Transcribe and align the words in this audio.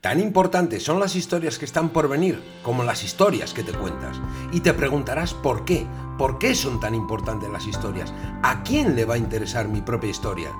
Tan 0.00 0.20
importantes 0.20 0.84
son 0.84 1.00
las 1.00 1.16
historias 1.16 1.58
que 1.58 1.64
están 1.64 1.88
por 1.88 2.08
venir 2.08 2.40
como 2.62 2.84
las 2.84 3.02
historias 3.02 3.52
que 3.52 3.64
te 3.64 3.72
cuentas. 3.72 4.20
Y 4.52 4.60
te 4.60 4.74
preguntarás 4.74 5.34
por 5.34 5.64
qué. 5.64 5.86
¿Por 6.18 6.38
qué 6.38 6.54
son 6.54 6.80
tan 6.80 6.94
importantes 6.94 7.50
las 7.50 7.66
historias? 7.66 8.12
¿A 8.42 8.62
quién 8.62 8.94
le 8.94 9.04
va 9.04 9.14
a 9.14 9.18
interesar 9.18 9.68
mi 9.68 9.80
propia 9.80 10.10
historia? 10.10 10.50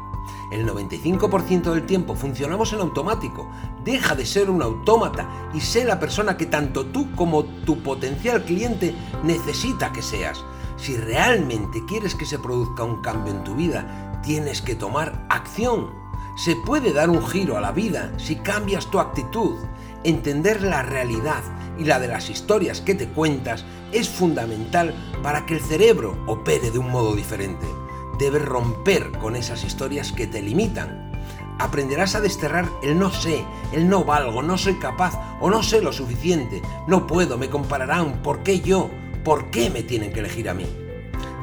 El 0.50 0.66
95% 0.66 1.72
del 1.72 1.86
tiempo 1.86 2.14
funcionamos 2.14 2.72
en 2.72 2.80
automático. 2.80 3.50
Deja 3.84 4.14
de 4.14 4.26
ser 4.26 4.50
un 4.50 4.62
autómata 4.62 5.28
y 5.54 5.60
sé 5.60 5.84
la 5.84 6.00
persona 6.00 6.36
que 6.36 6.46
tanto 6.46 6.86
tú 6.86 7.14
como 7.14 7.44
tu 7.44 7.82
potencial 7.82 8.42
cliente 8.42 8.94
necesita 9.22 9.92
que 9.92 10.02
seas. 10.02 10.44
Si 10.76 10.96
realmente 10.96 11.84
quieres 11.86 12.14
que 12.14 12.26
se 12.26 12.38
produzca 12.38 12.84
un 12.84 13.00
cambio 13.00 13.32
en 13.32 13.44
tu 13.44 13.54
vida, 13.54 14.20
tienes 14.22 14.60
que 14.60 14.74
tomar 14.74 15.26
acción. 15.30 16.05
Se 16.36 16.54
puede 16.54 16.92
dar 16.92 17.08
un 17.08 17.26
giro 17.26 17.56
a 17.56 17.62
la 17.62 17.72
vida 17.72 18.12
si 18.18 18.36
cambias 18.36 18.90
tu 18.90 19.00
actitud. 19.00 19.56
Entender 20.04 20.60
la 20.60 20.82
realidad 20.82 21.42
y 21.78 21.84
la 21.84 21.98
de 21.98 22.08
las 22.08 22.28
historias 22.28 22.82
que 22.82 22.94
te 22.94 23.08
cuentas 23.08 23.64
es 23.90 24.10
fundamental 24.10 24.94
para 25.22 25.46
que 25.46 25.54
el 25.54 25.62
cerebro 25.62 26.22
opere 26.26 26.70
de 26.70 26.78
un 26.78 26.90
modo 26.90 27.16
diferente. 27.16 27.66
Debes 28.18 28.44
romper 28.44 29.12
con 29.12 29.34
esas 29.34 29.64
historias 29.64 30.12
que 30.12 30.26
te 30.26 30.42
limitan. 30.42 31.10
Aprenderás 31.58 32.14
a 32.14 32.20
desterrar 32.20 32.68
el 32.82 32.98
no 32.98 33.10
sé, 33.10 33.42
el 33.72 33.88
no 33.88 34.04
valgo, 34.04 34.42
no 34.42 34.58
soy 34.58 34.74
capaz 34.74 35.18
o 35.40 35.48
no 35.48 35.62
sé 35.62 35.80
lo 35.80 35.90
suficiente, 35.90 36.60
no 36.86 37.06
puedo, 37.06 37.38
me 37.38 37.48
compararán, 37.48 38.20
¿por 38.22 38.42
qué 38.42 38.60
yo? 38.60 38.90
¿Por 39.24 39.50
qué 39.50 39.70
me 39.70 39.82
tienen 39.82 40.12
que 40.12 40.20
elegir 40.20 40.50
a 40.50 40.54
mí? 40.54 40.66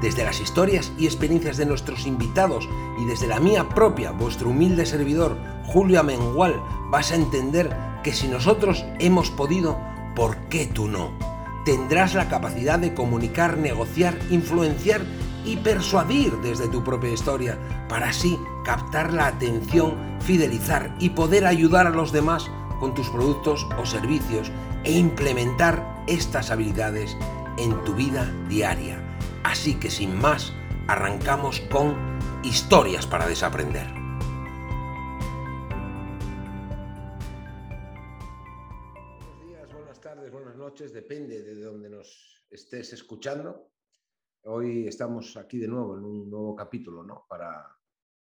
Desde 0.04 0.26
las 0.26 0.42
historias 0.42 0.92
y 0.98 1.06
experiencias 1.06 1.56
de 1.56 1.66
nuestros 1.66 2.06
invitados 2.06 2.68
y 3.00 3.06
desde 3.06 3.26
la 3.26 3.40
mía 3.40 3.70
propia, 3.70 4.12
vuestro 4.12 4.50
humilde 4.50 4.86
servidor, 4.86 5.38
Julio 5.64 6.02
Amengual, 6.02 6.62
vas 6.90 7.14
a 7.14 7.16
entender 7.16 7.74
que 8.04 8.12
si 8.12 8.28
nosotros 8.28 8.84
hemos 9.00 9.32
podido, 9.32 9.80
¿por 10.14 10.36
qué 10.50 10.68
tú 10.68 10.90
no? 10.90 11.18
Tendrás 11.64 12.16
la 12.16 12.28
capacidad 12.28 12.80
de 12.80 12.94
comunicar, 12.94 13.58
negociar, 13.58 14.20
influenciar 14.30 15.00
y 15.46 15.56
persuadir 15.56 16.34
desde 16.42 16.68
tu 16.68 16.84
propia 16.84 17.14
historia 17.14 17.58
para 17.88 18.10
así 18.10 18.38
captar 18.66 19.14
la 19.14 19.28
atención, 19.28 19.96
fidelizar 20.20 20.94
y 21.00 21.12
poder 21.12 21.46
ayudar 21.46 21.88
a 21.88 21.92
los 21.92 22.12
demás 22.12 22.52
con 22.82 22.94
tus 22.94 23.08
productos 23.10 23.66
o 23.82 23.86
servicios 23.86 24.52
e 24.84 24.92
implementar 24.92 26.04
estas 26.08 26.52
habilidades 26.52 27.16
en 27.58 27.82
tu 27.86 27.96
vida 27.96 28.30
diaria. 28.50 29.03
Así 29.44 29.78
que 29.78 29.90
sin 29.90 30.16
más, 30.16 30.54
arrancamos 30.88 31.60
con 31.72 31.96
historias 32.44 33.06
para 33.06 33.28
desaprender. 33.28 33.86
Buenos 39.20 39.42
días, 39.46 39.74
buenas 39.74 40.00
tardes, 40.00 40.32
buenas 40.32 40.56
noches, 40.56 40.94
depende 40.94 41.44
de 41.44 41.62
donde 41.62 41.90
nos 41.90 42.46
estés 42.50 42.94
escuchando. 42.94 43.70
Hoy 44.46 44.88
estamos 44.88 45.36
aquí 45.36 45.58
de 45.58 45.68
nuevo 45.68 45.98
en 45.98 46.06
un 46.06 46.30
nuevo 46.30 46.56
capítulo, 46.56 47.04
¿no? 47.04 47.26
Para, 47.28 47.68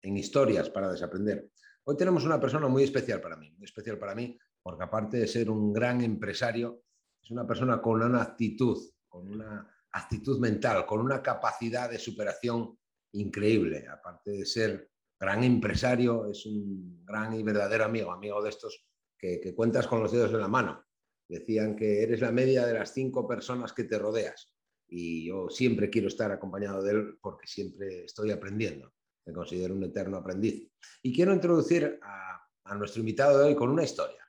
en 0.00 0.16
historias 0.16 0.70
para 0.70 0.90
desaprender. 0.90 1.50
Hoy 1.84 1.96
tenemos 1.96 2.24
una 2.24 2.40
persona 2.40 2.68
muy 2.68 2.84
especial 2.84 3.20
para 3.20 3.36
mí, 3.36 3.50
muy 3.50 3.66
especial 3.66 3.98
para 3.98 4.14
mí, 4.14 4.38
porque 4.62 4.84
aparte 4.84 5.18
de 5.18 5.26
ser 5.26 5.50
un 5.50 5.74
gran 5.74 6.00
empresario, 6.00 6.84
es 7.22 7.30
una 7.30 7.46
persona 7.46 7.82
con 7.82 8.02
una 8.02 8.22
actitud 8.22 8.78
con 9.08 9.28
una 9.28 9.68
actitud 9.92 10.38
mental, 10.38 10.86
con 10.86 11.00
una 11.00 11.22
capacidad 11.22 11.90
de 11.90 11.98
superación 11.98 12.78
increíble. 13.12 13.86
Aparte 13.88 14.32
de 14.32 14.46
ser 14.46 14.90
gran 15.18 15.44
empresario, 15.44 16.30
es 16.30 16.46
un 16.46 17.04
gran 17.04 17.34
y 17.34 17.42
verdadero 17.42 17.84
amigo, 17.84 18.12
amigo 18.12 18.42
de 18.42 18.50
estos 18.50 18.86
que, 19.18 19.54
cuentas 19.54 19.86
con 19.86 20.00
los 20.00 20.12
dedos 20.12 20.32
en 20.32 20.40
la 20.40 20.48
mano. 20.48 20.84
Decían 21.28 21.76
que 21.76 22.02
eres 22.02 22.20
la 22.20 22.32
media 22.32 22.66
de 22.66 22.74
las 22.74 22.92
cinco 22.92 23.26
personas 23.26 23.72
que 23.72 23.84
te 23.84 23.98
rodeas 23.98 24.52
y 24.88 25.26
yo 25.26 25.48
siempre 25.48 25.88
quiero 25.88 26.08
estar 26.08 26.30
acompañado 26.32 26.82
de 26.82 26.92
él 26.92 27.18
porque 27.22 27.46
siempre 27.46 28.04
estoy 28.04 28.30
aprendiendo. 28.30 28.92
Me 29.24 29.32
considero 29.32 29.74
un 29.74 29.84
eterno 29.84 30.18
aprendiz. 30.18 30.68
Y 31.02 31.14
quiero 31.14 31.32
introducir 31.32 31.98
a 32.02 32.74
nuestro 32.74 33.00
invitado 33.00 33.38
de 33.38 33.44
hoy 33.46 33.54
con 33.54 33.70
una 33.70 33.84
historia. 33.84 34.22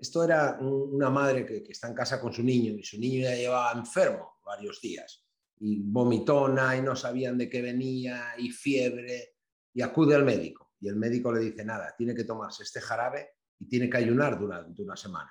Esto 0.00 0.24
era 0.24 0.56
una 0.58 1.10
madre 1.10 1.44
que, 1.44 1.62
está 1.68 1.86
en 1.86 1.94
casa 1.94 2.18
con 2.18 2.32
su 2.32 2.42
niño 2.42 2.72
y 2.72 2.82
su 2.82 2.98
niño 2.98 3.24
ya 3.24 3.34
llevaba 3.34 3.72
enfermo 3.72 4.38
varios 4.50 4.80
días 4.80 5.24
y 5.58 5.80
vomitona 5.82 6.76
y 6.76 6.82
no 6.82 6.96
sabían 6.96 7.38
de 7.38 7.48
qué 7.48 7.62
venía 7.62 8.34
y 8.38 8.50
fiebre 8.50 9.36
y 9.72 9.82
acude 9.82 10.14
al 10.14 10.24
médico 10.24 10.72
y 10.80 10.88
el 10.88 10.96
médico 10.96 11.32
le 11.32 11.40
dice 11.40 11.64
nada, 11.64 11.94
tiene 11.96 12.14
que 12.14 12.24
tomarse 12.24 12.62
este 12.62 12.80
jarabe 12.80 13.30
y 13.58 13.68
tiene 13.68 13.88
que 13.90 13.98
ayunar 13.98 14.38
durante 14.38 14.82
una 14.82 14.96
semana. 14.96 15.30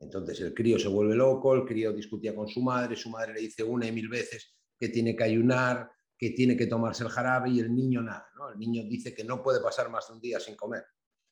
Entonces 0.00 0.40
el 0.40 0.54
crío 0.54 0.78
se 0.78 0.88
vuelve 0.88 1.14
loco, 1.14 1.54
el 1.54 1.64
crío 1.64 1.92
discutía 1.92 2.34
con 2.34 2.48
su 2.48 2.62
madre, 2.62 2.96
su 2.96 3.10
madre 3.10 3.34
le 3.34 3.40
dice 3.40 3.62
una 3.62 3.86
y 3.86 3.92
mil 3.92 4.08
veces 4.08 4.56
que 4.78 4.88
tiene 4.88 5.14
que 5.14 5.24
ayunar, 5.24 5.90
que 6.18 6.30
tiene 6.30 6.56
que 6.56 6.66
tomarse 6.66 7.04
el 7.04 7.10
jarabe 7.10 7.50
y 7.50 7.60
el 7.60 7.74
niño 7.74 8.02
nada. 8.02 8.28
¿no? 8.36 8.50
El 8.50 8.58
niño 8.58 8.82
dice 8.88 9.14
que 9.14 9.24
no 9.24 9.42
puede 9.42 9.60
pasar 9.60 9.90
más 9.90 10.08
de 10.08 10.14
un 10.14 10.20
día 10.20 10.40
sin 10.40 10.56
comer. 10.56 10.84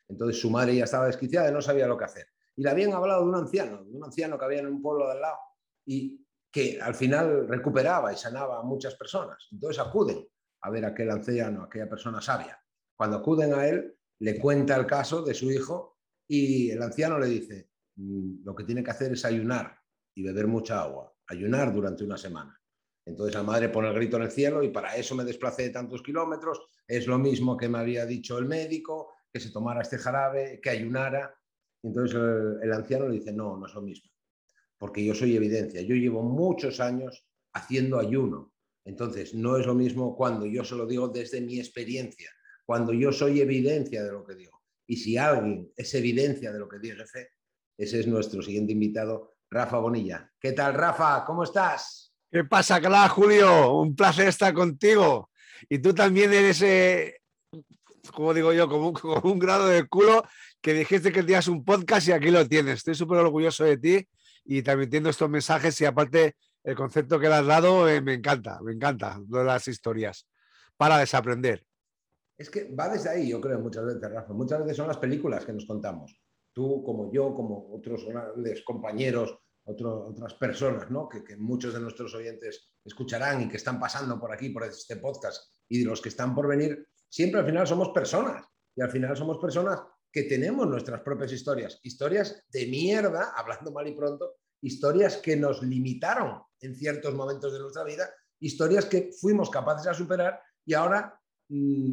Entonces 0.09 0.41
su 0.41 0.51
madre 0.51 0.77
ya 0.77 0.85
estaba 0.85 1.07
desquiciada 1.07 1.49
y 1.49 1.53
no 1.53 1.63
sabía 1.63 1.87
lo 1.87 1.97
que 1.97 2.05
hacer 2.05 2.27
y 2.57 2.63
le 2.63 2.71
habían 2.71 2.93
hablado 2.93 3.23
de 3.23 3.29
un 3.29 3.35
anciano, 3.35 3.85
de 3.85 3.97
un 3.97 4.05
anciano 4.05 4.39
que 4.39 4.45
había 4.45 4.61
en 4.61 4.67
un 4.67 4.83
pueblo 4.83 5.09
del 5.09 5.21
lado 5.21 5.39
y 5.87 6.24
que 6.55 6.81
al 6.81 6.95
final 6.95 7.49
recuperaba 7.49 8.13
y 8.13 8.17
sanaba 8.17 8.61
a 8.61 8.63
muchas 8.63 8.95
personas. 8.95 9.49
Entonces 9.51 9.83
acuden 9.85 10.25
a 10.61 10.71
ver 10.71 10.85
a 10.85 10.89
aquel 10.89 11.11
anciano, 11.11 11.63
a 11.63 11.65
aquella 11.65 11.89
persona 11.89 12.21
sabia. 12.21 12.57
Cuando 12.97 13.17
acuden 13.17 13.53
a 13.55 13.67
él, 13.67 13.99
le 14.21 14.39
cuenta 14.39 14.77
el 14.77 14.87
caso 14.87 15.23
de 15.23 15.35
su 15.35 15.51
hijo 15.51 15.99
y 16.29 16.71
el 16.71 16.81
anciano 16.81 17.19
le 17.19 17.27
dice, 17.27 17.71
mm, 17.97 18.45
lo 18.45 18.55
que 18.55 18.63
tiene 18.63 18.85
que 18.85 18.93
hacer 18.93 19.11
es 19.15 19.25
ayunar 19.25 19.77
y 20.15 20.23
beber 20.23 20.47
mucha 20.47 20.81
agua, 20.81 21.13
ayunar 21.27 21.75
durante 21.75 22.05
una 22.05 22.17
semana. 22.17 22.57
Entonces 23.05 23.35
la 23.35 23.43
madre 23.43 23.69
pone 23.69 23.89
el 23.89 23.95
grito 23.95 24.17
en 24.17 24.23
el 24.23 24.31
cielo 24.31 24.63
y 24.63 24.69
para 24.69 24.95
eso 24.95 25.17
me 25.17 25.25
desplacé 25.25 25.65
de 25.65 25.71
tantos 25.71 26.05
kilómetros, 26.05 26.61
es 26.87 27.09
lo 27.09 27.19
mismo 27.19 27.57
que 27.57 27.69
me 27.69 27.79
había 27.79 28.07
dicho 28.07 28.39
el 28.39 28.45
médico, 28.45 29.13
que 29.33 29.41
se 29.41 29.51
tomara 29.51 29.83
este 29.83 29.99
jarabe, 29.99 30.61
que 30.63 30.71
ayunara. 30.71 31.37
Entonces 31.83 32.17
el, 32.63 32.73
anciano 32.73 33.09
le 33.09 33.17
dice, 33.17 33.33
no, 33.33 33.57
no 33.57 33.67
es 33.67 33.75
lo 33.75 33.83
mismo, 33.83 34.09
porque 34.85 35.03
yo 35.03 35.15
soy 35.15 35.35
evidencia, 35.35 35.81
yo 35.81 35.95
llevo 35.95 36.23
muchos 36.23 36.79
años 36.79 37.27
haciendo 37.55 37.99
ayuno, 37.99 38.53
entonces 38.85 39.33
no 39.33 39.57
es 39.57 39.65
lo 39.65 39.75
mismo 39.75 40.15
cuando 40.15 40.45
yo 40.45 40.63
se 40.63 40.75
lo 40.75 40.85
digo 40.85 41.09
desde 41.09 41.41
mi 41.41 41.59
experiencia, 41.59 42.31
cuando 42.67 42.93
yo 42.93 43.11
soy 43.11 43.41
evidencia 43.41 44.05
de 44.05 44.13
lo 44.13 44.27
que 44.27 44.35
digo. 44.35 44.61
Y 44.87 44.97
si 44.97 45.17
alguien 45.17 45.73
es 45.75 45.95
evidencia 45.95 46.53
de 46.53 46.59
lo 46.59 46.69
que 46.69 46.81
dice 46.81 47.07
fe, 47.07 47.31
ese 47.79 48.01
es 48.01 48.07
nuestro 48.07 48.43
siguiente 48.43 48.73
invitado, 48.73 49.37
Rafa 49.51 49.79
Bonilla. 49.79 50.31
¿Qué 50.39 50.53
tal, 50.53 50.75
Rafa? 50.75 51.25
¿Cómo 51.25 51.45
estás? 51.45 52.13
¿Qué 52.31 52.45
pasa, 52.45 52.79
Cla, 52.79 53.09
Julio? 53.09 53.79
Un 53.79 53.97
placer 53.97 54.29
estar 54.29 54.53
contigo. 54.53 55.31
Y 55.67 55.79
tú 55.79 55.95
también 55.95 56.31
eres, 56.31 56.61
eh, 56.61 57.21
como 58.13 58.35
digo 58.35 58.53
yo, 58.53 58.69
como 58.69 58.93
un 59.23 59.39
grado 59.39 59.67
de 59.67 59.89
culo 59.89 60.27
que 60.61 60.75
dijiste 60.75 61.11
que 61.11 61.23
tenías 61.23 61.49
un 61.49 61.65
podcast 61.65 62.09
y 62.09 62.13
aquí 62.13 62.31
lo 62.31 62.47
tienes. 62.47 62.81
Estoy 62.81 62.95
súper 62.95 63.17
orgulloso 63.21 63.65
de 63.65 63.79
ti 63.79 64.09
y 64.45 64.59
entiendo 64.59 65.11
estos 65.11 65.31
mensajes 65.31 65.81
y 65.81 65.85
aparte 65.85 66.37
el 66.63 66.75
concepto 66.75 67.19
que 67.19 67.29
le 67.29 67.35
has 67.35 67.47
dado 67.47 67.89
eh, 67.89 68.01
me 68.01 68.15
encanta, 68.15 68.61
me 68.63 68.73
encanta, 68.73 69.21
las 69.29 69.69
historias, 69.69 70.27
para 70.77 70.99
desaprender. 70.99 71.65
Es 72.37 72.51
que 72.51 72.75
va 72.75 72.89
desde 72.89 73.11
ahí, 73.11 73.29
yo 73.29 73.41
creo, 73.41 73.61
muchas 73.61 73.85
veces, 73.85 74.11
Rafa. 74.11 74.33
Muchas 74.33 74.61
veces 74.61 74.77
son 74.77 74.89
las 74.89 74.99
películas 74.99 75.45
que 75.45 75.53
nos 75.53 75.67
contamos. 75.67 76.21
Tú, 76.53 76.83
como 76.83 77.13
yo, 77.13 77.35
como 77.35 77.75
otros 77.75 78.07
grandes 78.07 78.63
compañeros, 78.65 79.39
otras 79.65 80.35
personas, 80.35 80.91
¿no? 80.91 81.09
Que, 81.09 81.23
que, 81.23 81.37
muchos 81.37 81.73
de 81.75 81.81
nuestros 81.81 82.15
oyentes 82.15 82.73
escucharán 82.85 83.43
y 83.43 83.49
que 83.49 83.57
están 83.57 83.79
pasando 83.79 84.19
por 84.19 84.33
aquí, 84.33 84.51
por 84.51 84.65
este 84.65 84.97
podcast, 84.97 85.53
y 85.69 85.81
de 85.81 85.87
los 85.87 86.01
que 86.01 86.09
están 86.09 86.35
por 86.35 86.49
venir, 86.49 86.87
siempre 87.09 87.41
al 87.41 87.47
final 87.47 87.67
somos 87.67 87.91
personas. 87.91 88.45
Y 88.77 88.83
al 88.83 88.91
final 88.91 89.17
somos 89.17 89.39
personas 89.39 89.81
que 90.15 90.25
tenemos 90.25 90.67
nuestras 90.69 91.01
propias 91.01 91.33
historias, 91.33 91.81
historias 91.83 92.45
de 92.49 92.67
mierda, 92.67 93.33
hablando 93.37 93.73
mal 93.73 93.87
y 93.87 93.95
pronto, 93.95 94.37
historias 94.65 95.19
que 95.19 95.37
nos 95.37 95.63
limitaron 95.63 96.43
en 96.61 96.75
ciertos 96.75 97.15
momentos 97.15 97.53
de 97.53 97.59
nuestra 97.59 97.85
vida, 97.85 98.09
historias 98.41 98.87
que 98.87 99.11
fuimos 99.21 99.51
capaces 99.51 99.85
de 99.85 99.95
superar 99.95 100.41
y 100.65 100.73
ahora 100.73 101.21
mm, 101.49 101.93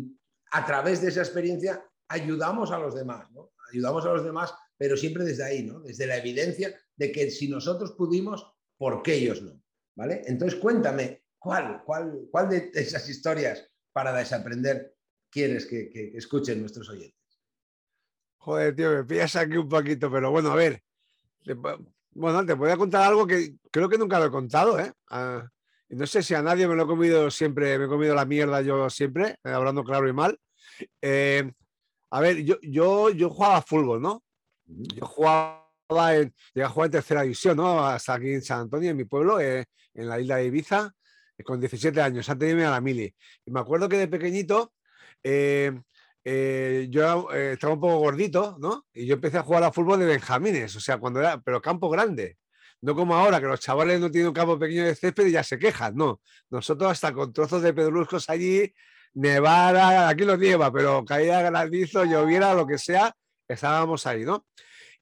a 0.53 0.65
través 0.65 1.01
de 1.01 1.09
esa 1.09 1.19
experiencia 1.19 1.85
ayudamos 2.07 2.71
a 2.71 2.79
los 2.79 2.95
demás, 2.95 3.27
ayudamos 3.71 4.05
a 4.05 4.13
los 4.13 4.23
demás, 4.23 4.53
pero 4.77 4.95
siempre 4.95 5.25
desde 5.25 5.43
ahí, 5.43 5.63
¿no? 5.63 5.81
desde 5.81 6.07
la 6.07 6.17
evidencia 6.17 6.73
de 6.95 7.11
que 7.11 7.29
si 7.29 7.49
nosotros 7.49 7.91
pudimos, 7.91 8.53
¿por 8.77 9.03
qué 9.03 9.15
ellos 9.15 9.41
no? 9.41 9.61
¿Vale? 9.95 10.21
Entonces 10.25 10.57
cuéntame, 10.57 11.25
¿cuál, 11.37 11.83
cuál, 11.85 12.27
cuál 12.31 12.49
de 12.49 12.71
esas 12.73 13.07
historias 13.09 13.67
para 13.91 14.13
desaprender 14.13 14.95
quieres 15.29 15.65
que, 15.65 15.89
que 15.89 16.17
escuchen 16.17 16.61
nuestros 16.61 16.89
oyentes? 16.89 17.19
Joder, 18.37 18.73
tío, 18.73 18.91
me 18.91 19.03
pillas 19.03 19.35
aquí 19.35 19.57
un 19.57 19.67
poquito, 19.67 20.09
pero 20.09 20.31
bueno, 20.31 20.51
a 20.51 20.55
ver. 20.55 20.81
Bueno, 22.13 22.45
te 22.45 22.53
voy 22.53 22.69
a 22.71 22.77
contar 22.77 23.03
algo 23.03 23.25
que 23.25 23.55
creo 23.71 23.87
que 23.87 23.97
nunca 23.97 24.19
lo 24.19 24.25
he 24.25 24.31
contado, 24.31 24.77
¿eh? 24.79 24.91
Ah, 25.09 25.47
no 25.89 26.07
sé 26.07 26.21
si 26.21 26.33
a 26.33 26.41
nadie 26.41 26.67
me 26.67 26.75
lo 26.75 26.83
he 26.83 26.87
comido 26.87 27.31
siempre, 27.31 27.77
me 27.77 27.85
he 27.85 27.87
comido 27.87 28.15
la 28.15 28.25
mierda 28.25 28.61
yo 28.61 28.89
siempre, 28.89 29.37
hablando 29.43 29.83
claro 29.83 30.07
y 30.07 30.13
mal. 30.13 30.37
Eh, 31.01 31.49
a 32.09 32.19
ver, 32.19 32.43
yo, 32.43 32.57
yo, 32.61 33.09
yo 33.09 33.29
jugaba 33.29 33.61
fútbol, 33.61 34.01
¿no? 34.01 34.23
Yo 34.65 35.05
jugaba 35.05 35.61
en, 36.15 36.33
llegué 36.53 36.65
a 36.65 36.69
jugar 36.69 36.87
en 36.87 36.91
tercera 36.91 37.21
división, 37.23 37.57
¿no? 37.57 37.85
Hasta 37.85 38.15
aquí 38.15 38.33
en 38.33 38.41
San 38.41 38.61
Antonio, 38.61 38.91
en 38.91 38.97
mi 38.97 39.05
pueblo, 39.05 39.39
eh, 39.39 39.65
en 39.93 40.07
la 40.07 40.19
isla 40.19 40.37
de 40.37 40.45
Ibiza, 40.45 40.93
eh, 41.37 41.43
con 41.43 41.59
17 41.59 42.01
años, 42.01 42.29
antes 42.29 42.45
de 42.45 42.51
irme 42.51 42.65
a 42.65 42.71
la 42.71 42.81
mili. 42.81 43.13
Y 43.45 43.51
me 43.51 43.61
acuerdo 43.61 43.87
que 43.87 43.97
de 43.97 44.07
pequeñito 44.07 44.73
eh, 45.23 45.71
yo 46.23 47.31
estaba 47.31 47.73
un 47.73 47.79
poco 47.79 47.97
gordito, 47.97 48.57
¿no? 48.59 48.85
Y 48.93 49.05
yo 49.05 49.15
empecé 49.15 49.37
a 49.37 49.43
jugar 49.43 49.63
a 49.63 49.71
fútbol 49.71 49.99
de 49.99 50.05
Benjamines, 50.05 50.75
o 50.75 50.79
sea, 50.79 50.97
cuando 50.97 51.19
era, 51.19 51.41
pero 51.41 51.61
campo 51.61 51.89
grande. 51.89 52.37
No 52.81 52.95
como 52.95 53.15
ahora, 53.15 53.39
que 53.39 53.45
los 53.45 53.59
chavales 53.59 53.99
no 53.99 54.09
tienen 54.09 54.29
un 54.29 54.33
campo 54.33 54.57
pequeño 54.57 54.85
de 54.85 54.95
césped 54.95 55.27
y 55.27 55.31
ya 55.31 55.43
se 55.43 55.59
quejan, 55.59 55.95
no. 55.95 56.19
Nosotros 56.49 56.91
hasta 56.91 57.13
con 57.13 57.31
trozos 57.31 57.61
de 57.61 57.73
pedruscos 57.73 58.29
allí, 58.29 58.73
nevara, 59.13 60.09
aquí 60.09 60.23
lo 60.23 60.37
nieva, 60.37 60.71
pero 60.71 61.05
caía 61.05 61.41
granizo, 61.41 62.05
lloviera, 62.05 62.53
lo 62.53 62.65
que 62.65 62.77
sea, 62.77 63.13
estábamos 63.47 64.07
ahí, 64.07 64.25
¿no? 64.25 64.45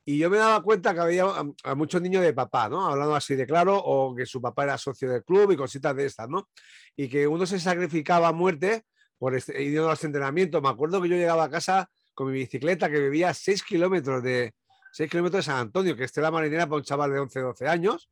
Y 0.06 0.18
yo 0.18 0.30
me 0.30 0.38
daba 0.38 0.62
cuenta 0.64 0.94
que 0.94 1.00
había 1.02 1.26
a, 1.64 1.76
muchos 1.76 2.02
niños 2.02 2.24
de 2.24 2.34
papá, 2.34 2.68
¿no? 2.68 2.88
Hablando 2.88 3.16
así 3.16 3.36
de 3.36 3.46
claro, 3.46 3.78
o 3.78 4.16
que 4.16 4.26
su 4.26 4.42
papá 4.42 4.64
era 4.64 4.78
socio 4.78 5.10
del 5.10 5.24
club 5.24 5.52
y 5.52 5.56
cositas 5.56 5.96
de 5.96 6.06
estas, 6.06 6.28
¿no? 6.28 6.50
Y 6.96 7.08
que 7.08 7.28
uno 7.28 7.46
se 7.46 7.60
sacrificaba 7.60 8.30
a 8.30 8.34
muerte 8.34 8.86
por 9.20 9.36
este, 9.36 9.62
ir 9.62 9.78
a 9.80 9.84
los 9.84 10.04
entrenamientos. 10.04 10.62
Me 10.62 10.70
acuerdo 10.70 11.02
que 11.02 11.10
yo 11.10 11.16
llegaba 11.16 11.44
a 11.44 11.50
casa 11.50 11.90
con 12.16 12.28
mi 12.28 12.34
bicicleta 12.34 12.90
que 12.90 13.00
vivía 13.00 13.34
6 13.34 13.64
kilómetros 13.64 14.24
de, 14.24 14.56
6 14.94 15.12
kilómetros 15.12 15.46
de 15.46 15.52
San 15.52 15.60
Antonio, 15.60 15.96
que 15.96 16.06
esté 16.06 16.22
la 16.22 16.32
marinera 16.32 16.66
para 16.66 16.78
un 16.78 16.84
chaval 16.84 17.12
de 17.12 17.20
11, 17.20 17.40
12 17.42 17.68
años. 17.68 18.10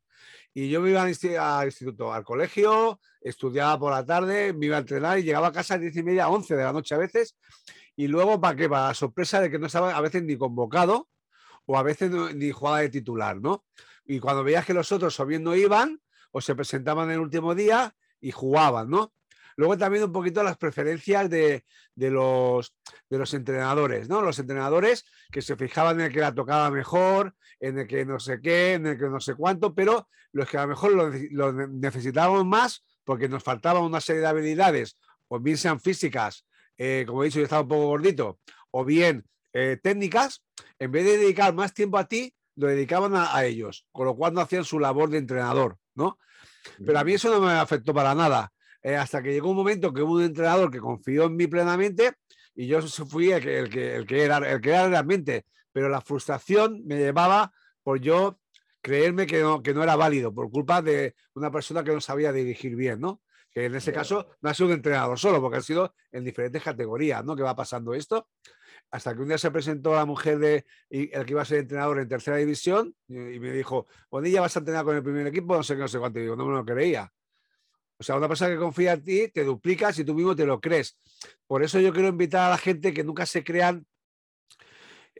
Y 0.54 0.68
yo 0.68 0.80
me 0.80 0.90
iba 0.90 1.02
al 1.02 1.08
instituto, 1.66 2.12
al 2.12 2.24
colegio, 2.24 3.00
estudiaba 3.20 3.78
por 3.78 3.92
la 3.92 4.04
tarde, 4.04 4.52
me 4.52 4.66
iba 4.66 4.76
a 4.76 4.80
entrenar 4.80 5.18
y 5.18 5.22
llegaba 5.22 5.48
a 5.48 5.52
casa 5.52 5.74
a 5.74 5.78
10 5.78 5.96
y 5.96 6.02
media, 6.02 6.28
11 6.28 6.56
de 6.56 6.64
la 6.64 6.72
noche 6.72 6.94
a 6.94 6.98
veces. 6.98 7.36
Y 7.96 8.06
luego, 8.06 8.40
¿para 8.40 8.56
qué? 8.56 8.68
Para 8.68 8.88
la 8.88 8.94
sorpresa 8.94 9.40
de 9.40 9.50
que 9.50 9.58
no 9.58 9.66
estaba 9.66 9.96
a 9.96 10.00
veces 10.00 10.22
ni 10.22 10.36
convocado 10.36 11.08
o 11.66 11.76
a 11.78 11.82
veces 11.82 12.10
ni 12.34 12.50
jugaba 12.50 12.80
de 12.80 12.88
titular, 12.88 13.40
¿no? 13.40 13.64
Y 14.04 14.20
cuando 14.20 14.42
veías 14.42 14.64
que 14.64 14.74
los 14.74 14.90
otros 14.90 15.18
o 15.20 15.26
bien 15.26 15.42
no 15.42 15.54
iban 15.54 16.00
o 16.30 16.40
se 16.40 16.54
presentaban 16.54 17.10
el 17.10 17.18
último 17.18 17.54
día 17.54 17.94
y 18.20 18.30
jugaban, 18.30 18.88
¿no? 18.88 19.12
Luego 19.58 19.76
también 19.76 20.04
un 20.04 20.12
poquito 20.12 20.44
las 20.44 20.56
preferencias 20.56 21.28
de, 21.28 21.64
los, 21.96 22.72
de 23.10 23.18
los 23.18 23.34
entrenadores, 23.34 24.08
¿no? 24.08 24.22
Los 24.22 24.38
entrenadores 24.38 25.04
que 25.32 25.42
se 25.42 25.56
fijaban 25.56 25.98
en 25.98 26.06
el 26.06 26.12
que 26.12 26.20
la 26.20 26.32
tocaba 26.32 26.70
mejor, 26.70 27.34
en 27.58 27.80
el 27.80 27.88
que 27.88 28.06
no 28.06 28.20
sé 28.20 28.40
qué, 28.40 28.74
en 28.74 28.86
el 28.86 28.96
que 28.96 29.08
no 29.08 29.18
sé 29.18 29.34
cuánto, 29.34 29.74
pero 29.74 30.08
los 30.30 30.48
que 30.48 30.58
a 30.58 30.62
lo 30.62 30.68
mejor 30.68 30.92
lo, 31.32 31.52
necesitábamos 31.66 32.46
más 32.46 32.84
porque 33.02 33.28
nos 33.28 33.42
faltaban 33.42 33.82
una 33.82 34.00
serie 34.00 34.20
de 34.20 34.28
habilidades, 34.28 34.96
o 35.26 35.40
bien 35.40 35.56
sean 35.56 35.80
físicas, 35.80 36.46
eh, 36.76 37.04
como 37.04 37.24
he 37.24 37.26
dicho, 37.26 37.40
yo 37.40 37.44
estaba 37.44 37.62
un 37.62 37.68
poco 37.68 37.86
gordito, 37.86 38.38
o 38.70 38.84
bien 38.84 39.24
eh, 39.52 39.76
técnicas, 39.82 40.44
en 40.78 40.92
vez 40.92 41.04
de 41.04 41.18
dedicar 41.18 41.52
más 41.52 41.74
tiempo 41.74 41.98
a 41.98 42.06
ti, 42.06 42.32
lo 42.54 42.68
dedicaban 42.68 43.16
a, 43.16 43.34
a, 43.34 43.44
ellos, 43.44 43.86
con 43.90 44.06
lo 44.06 44.14
cual 44.14 44.34
no 44.34 44.40
hacían 44.40 44.64
su 44.64 44.78
labor 44.78 45.10
de 45.10 45.18
entrenador, 45.18 45.78
¿no? 45.96 46.16
Pero 46.86 46.96
a 46.96 47.02
mí 47.02 47.14
eso 47.14 47.28
no 47.28 47.44
me 47.44 47.54
afectó 47.54 47.92
para 47.92 48.14
nada. 48.14 48.52
Eh, 48.82 48.96
hasta 48.96 49.22
que 49.22 49.32
llegó 49.32 49.50
un 49.50 49.56
momento 49.56 49.92
que 49.92 50.02
hubo 50.02 50.14
un 50.14 50.22
entrenador 50.22 50.70
que 50.70 50.78
confió 50.78 51.24
en 51.24 51.36
mí 51.36 51.46
plenamente 51.46 52.14
y 52.54 52.66
yo 52.66 52.80
fui 53.08 53.32
el 53.32 53.42
que, 53.42 53.58
el 53.58 53.70
que, 53.70 53.96
el 53.96 54.06
que, 54.06 54.22
era, 54.24 54.38
el 54.38 54.60
que 54.60 54.70
era 54.70 54.88
realmente, 54.88 55.46
pero 55.72 55.88
la 55.88 56.00
frustración 56.00 56.82
me 56.84 56.96
llevaba 56.96 57.52
por 57.82 58.00
yo 58.00 58.38
creerme 58.80 59.26
que 59.26 59.40
no, 59.40 59.62
que 59.62 59.74
no 59.74 59.82
era 59.82 59.96
válido 59.96 60.32
por 60.32 60.50
culpa 60.50 60.82
de 60.82 61.14
una 61.34 61.50
persona 61.50 61.84
que 61.84 61.92
no 61.92 62.00
sabía 62.00 62.32
dirigir 62.32 62.76
bien, 62.76 63.00
¿no? 63.00 63.20
Que 63.50 63.64
en 63.64 63.74
ese 63.74 63.92
caso 63.92 64.28
no 64.40 64.50
ha 64.50 64.54
sido 64.54 64.68
un 64.68 64.74
entrenador 64.74 65.18
solo, 65.18 65.40
porque 65.40 65.58
ha 65.58 65.62
sido 65.62 65.94
en 66.12 66.24
diferentes 66.24 66.62
categorías, 66.62 67.24
¿no? 67.24 67.34
Que 67.34 67.42
va 67.42 67.56
pasando 67.56 67.94
esto. 67.94 68.28
Hasta 68.90 69.14
que 69.14 69.20
un 69.20 69.28
día 69.28 69.38
se 69.38 69.50
presentó 69.50 69.94
la 69.94 70.04
mujer 70.04 70.38
de 70.38 70.64
el 70.90 71.24
que 71.24 71.32
iba 71.32 71.42
a 71.42 71.46
ser 71.46 71.58
entrenador 71.58 71.98
en 71.98 72.08
tercera 72.08 72.36
división 72.36 72.94
y, 73.08 73.14
me 73.14 73.52
dijo, 73.52 73.86
ya 74.24 74.40
vas 74.40 74.56
a 74.56 74.60
entrenar 74.60 74.84
con 74.84 74.96
el 74.96 75.02
primer 75.02 75.26
equipo, 75.26 75.56
no 75.56 75.62
sé 75.62 75.74
qué, 75.74 75.80
no 75.80 75.88
sé 75.88 75.98
cuánto. 75.98 76.18
Y 76.18 76.22
digo, 76.22 76.36
no 76.36 76.46
me 76.46 76.54
lo 76.54 76.64
creía. 76.64 77.10
O 77.98 78.04
sea, 78.04 78.16
una 78.16 78.28
persona 78.28 78.52
que 78.52 78.58
confía 78.58 78.92
en 78.92 79.02
ti 79.02 79.28
te 79.28 79.42
duplica 79.44 79.92
si 79.92 80.04
tú 80.04 80.14
mismo 80.14 80.36
te 80.36 80.46
lo 80.46 80.60
crees. 80.60 80.96
Por 81.46 81.62
eso 81.62 81.80
yo 81.80 81.92
quiero 81.92 82.08
invitar 82.08 82.46
a 82.46 82.50
la 82.50 82.58
gente 82.58 82.92
que 82.92 83.02
nunca 83.02 83.26
se 83.26 83.42
crean. 83.42 83.84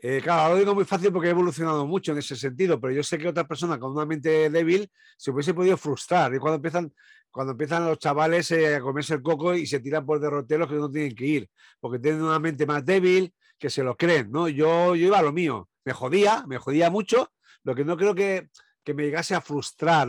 Eh, 0.01 0.21
claro, 0.23 0.53
lo 0.53 0.59
digo 0.59 0.73
muy 0.73 0.85
fácil 0.85 1.11
porque 1.11 1.27
he 1.27 1.31
evolucionado 1.31 1.85
mucho 1.85 2.13
en 2.13 2.19
ese 2.19 2.37
sentido, 2.37 2.79
pero 2.79 2.93
yo 2.93 3.03
sé 3.03 3.17
que 3.17 3.27
otra 3.27 3.45
persona 3.45 3.77
con 3.77 3.91
una 3.91 4.05
mente 4.05 4.49
débil 4.49 4.89
se 5.17 5.31
hubiese 5.31 5.53
podido 5.53 5.75
frustrar. 5.75 6.33
Y 6.33 6.39
cuando 6.39 6.55
empiezan, 6.55 6.93
cuando 7.29 7.51
empiezan 7.51 7.85
los 7.85 7.99
chavales 7.99 8.49
eh, 8.51 8.75
a 8.75 8.81
comerse 8.81 9.15
el 9.15 9.21
coco 9.21 9.53
y 9.53 9.67
se 9.67 9.81
tiran 9.81 10.05
por 10.05 10.21
derroteros 10.21 10.69
que 10.69 10.75
no 10.75 10.89
tienen 10.89 11.13
que 11.13 11.25
ir, 11.25 11.49
porque 11.81 11.99
tienen 11.99 12.21
una 12.21 12.39
mente 12.39 12.65
más 12.65 12.85
débil, 12.85 13.33
que 13.57 13.69
se 13.69 13.83
lo 13.83 13.97
creen, 13.97 14.31
¿no? 14.31 14.47
Yo, 14.47 14.95
yo 14.95 15.07
iba 15.07 15.19
a 15.19 15.21
lo 15.21 15.33
mío. 15.33 15.69
Me 15.83 15.91
jodía, 15.91 16.45
me 16.47 16.57
jodía 16.57 16.89
mucho, 16.89 17.33
lo 17.63 17.75
que 17.75 17.83
no 17.83 17.97
creo 17.97 18.15
que, 18.15 18.49
que 18.85 18.93
me 18.93 19.03
llegase 19.03 19.35
a 19.35 19.41
frustrar 19.41 20.07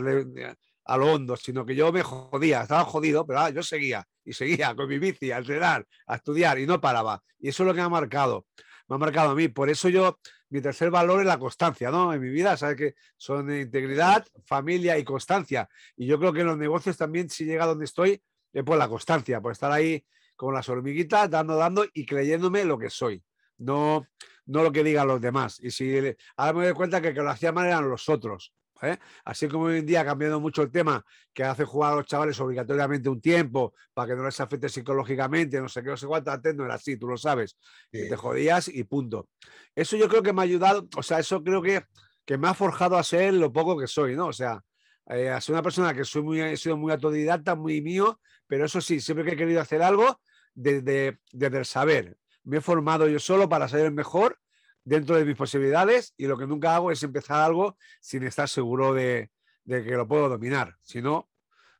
a 0.85 0.97
lo 0.97 1.13
hondo, 1.13 1.35
sino 1.37 1.65
que 1.65 1.75
yo 1.75 1.91
me 1.91 2.03
jodía, 2.03 2.61
estaba 2.61 2.85
jodido, 2.85 3.25
pero 3.25 3.39
ah, 3.39 3.49
yo 3.49 3.63
seguía 3.63 4.07
y 4.23 4.33
seguía 4.33 4.75
con 4.75 4.87
mi 4.87 4.99
bici 4.99 5.31
a 5.31 5.37
entrenar, 5.37 5.85
a 6.07 6.15
estudiar 6.15 6.59
y 6.59 6.65
no 6.65 6.79
paraba. 6.79 7.23
Y 7.39 7.49
eso 7.49 7.63
es 7.63 7.67
lo 7.67 7.73
que 7.73 7.79
me 7.79 7.85
ha 7.85 7.89
marcado, 7.89 8.47
me 8.87 8.95
ha 8.95 8.99
marcado 8.99 9.31
a 9.31 9.35
mí. 9.35 9.47
Por 9.47 9.69
eso 9.69 9.89
yo, 9.89 10.19
mi 10.49 10.61
tercer 10.61 10.91
valor 10.91 11.21
es 11.21 11.27
la 11.27 11.39
constancia, 11.39 11.91
¿no? 11.91 12.13
En 12.13 12.21
mi 12.21 12.29
vida, 12.29 12.57
sabes 12.57 12.77
que 12.77 12.95
son 13.17 13.53
integridad, 13.55 14.25
familia 14.45 14.97
y 14.97 15.03
constancia. 15.03 15.69
Y 15.95 16.07
yo 16.07 16.19
creo 16.19 16.33
que 16.33 16.41
en 16.41 16.47
los 16.47 16.57
negocios 16.57 16.97
también, 16.97 17.29
si 17.29 17.45
llega 17.45 17.65
donde 17.65 17.85
estoy, 17.85 18.21
es 18.53 18.63
por 18.63 18.77
la 18.77 18.89
constancia, 18.89 19.41
por 19.41 19.53
estar 19.53 19.71
ahí 19.71 20.05
con 20.35 20.53
las 20.53 20.67
hormiguitas, 20.69 21.29
dando, 21.29 21.55
dando 21.55 21.85
y 21.93 22.05
creyéndome 22.05 22.65
lo 22.65 22.77
que 22.77 22.89
soy. 22.89 23.23
No, 23.57 24.07
no 24.45 24.63
lo 24.63 24.71
que 24.71 24.83
digan 24.83 25.07
los 25.07 25.21
demás. 25.21 25.59
Y 25.61 25.71
si 25.71 25.95
ahora 26.35 26.53
me 26.53 26.65
doy 26.65 26.73
cuenta 26.73 26.99
que, 26.99 27.13
que 27.13 27.21
lo 27.21 27.29
hacía 27.29 27.51
mal 27.51 27.67
eran 27.67 27.87
los 27.89 28.09
otros. 28.09 28.51
¿Eh? 28.81 28.97
Así 29.25 29.47
como 29.47 29.65
hoy 29.65 29.79
en 29.79 29.85
día 29.85 30.01
ha 30.01 30.05
cambiado 30.05 30.39
mucho 30.39 30.61
el 30.61 30.71
tema 30.71 31.05
que 31.33 31.43
hace 31.43 31.65
jugar 31.65 31.93
a 31.93 31.95
los 31.97 32.05
chavales 32.05 32.39
obligatoriamente 32.39 33.09
un 33.09 33.21
tiempo 33.21 33.73
para 33.93 34.09
que 34.09 34.15
no 34.15 34.25
les 34.25 34.39
afecte 34.39 34.69
psicológicamente, 34.69 35.59
no 35.61 35.69
sé 35.69 35.81
qué, 35.83 35.89
no 35.89 35.97
sé 35.97 36.07
cuánto, 36.07 36.31
antes 36.31 36.55
no 36.55 36.65
era 36.65 36.75
así, 36.75 36.97
tú 36.97 37.07
lo 37.07 37.17
sabes. 37.17 37.57
Te 37.91 38.15
jodías 38.15 38.67
y 38.67 38.83
punto. 38.83 39.29
Eso 39.75 39.95
yo 39.97 40.07
creo 40.07 40.23
que 40.23 40.33
me 40.33 40.41
ha 40.41 40.43
ayudado, 40.43 40.87
o 40.95 41.03
sea, 41.03 41.19
eso 41.19 41.43
creo 41.43 41.61
que, 41.61 41.83
que 42.25 42.37
me 42.37 42.47
ha 42.47 42.53
forjado 42.53 42.97
a 42.97 43.03
ser 43.03 43.33
lo 43.33 43.51
poco 43.51 43.77
que 43.77 43.87
soy, 43.87 44.15
¿no? 44.15 44.27
O 44.27 44.33
sea, 44.33 44.61
eh, 45.07 45.29
a 45.29 45.41
ser 45.41 45.53
una 45.53 45.63
persona 45.63 45.93
que 45.93 46.05
soy 46.05 46.21
muy, 46.21 46.41
he 46.41 46.57
sido 46.57 46.77
muy 46.77 46.91
autodidacta, 46.91 47.55
muy 47.55 47.81
mío, 47.81 48.19
pero 48.47 48.65
eso 48.65 48.81
sí, 48.81 48.99
siempre 48.99 49.25
que 49.25 49.31
he 49.31 49.37
querido 49.37 49.61
hacer 49.61 49.81
algo, 49.81 50.19
desde, 50.53 51.19
desde 51.31 51.57
el 51.57 51.65
saber. 51.65 52.17
Me 52.43 52.57
he 52.57 52.61
formado 52.61 53.07
yo 53.07 53.19
solo 53.19 53.47
para 53.47 53.67
ser 53.67 53.85
el 53.85 53.91
mejor 53.91 54.39
dentro 54.83 55.15
de 55.15 55.25
mis 55.25 55.35
posibilidades 55.35 56.13
y 56.17 56.25
lo 56.25 56.37
que 56.37 56.47
nunca 56.47 56.75
hago 56.75 56.91
es 56.91 57.01
empezar 57.03 57.41
algo 57.41 57.77
sin 57.99 58.23
estar 58.23 58.47
seguro 58.47 58.93
de, 58.93 59.29
que 59.65 59.91
lo 59.91 60.07
puedo 60.07 60.29
dominar. 60.29 60.75
Si 60.81 61.01
no, 61.01 61.29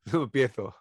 no 0.12 0.24
empiezo. 0.24 0.76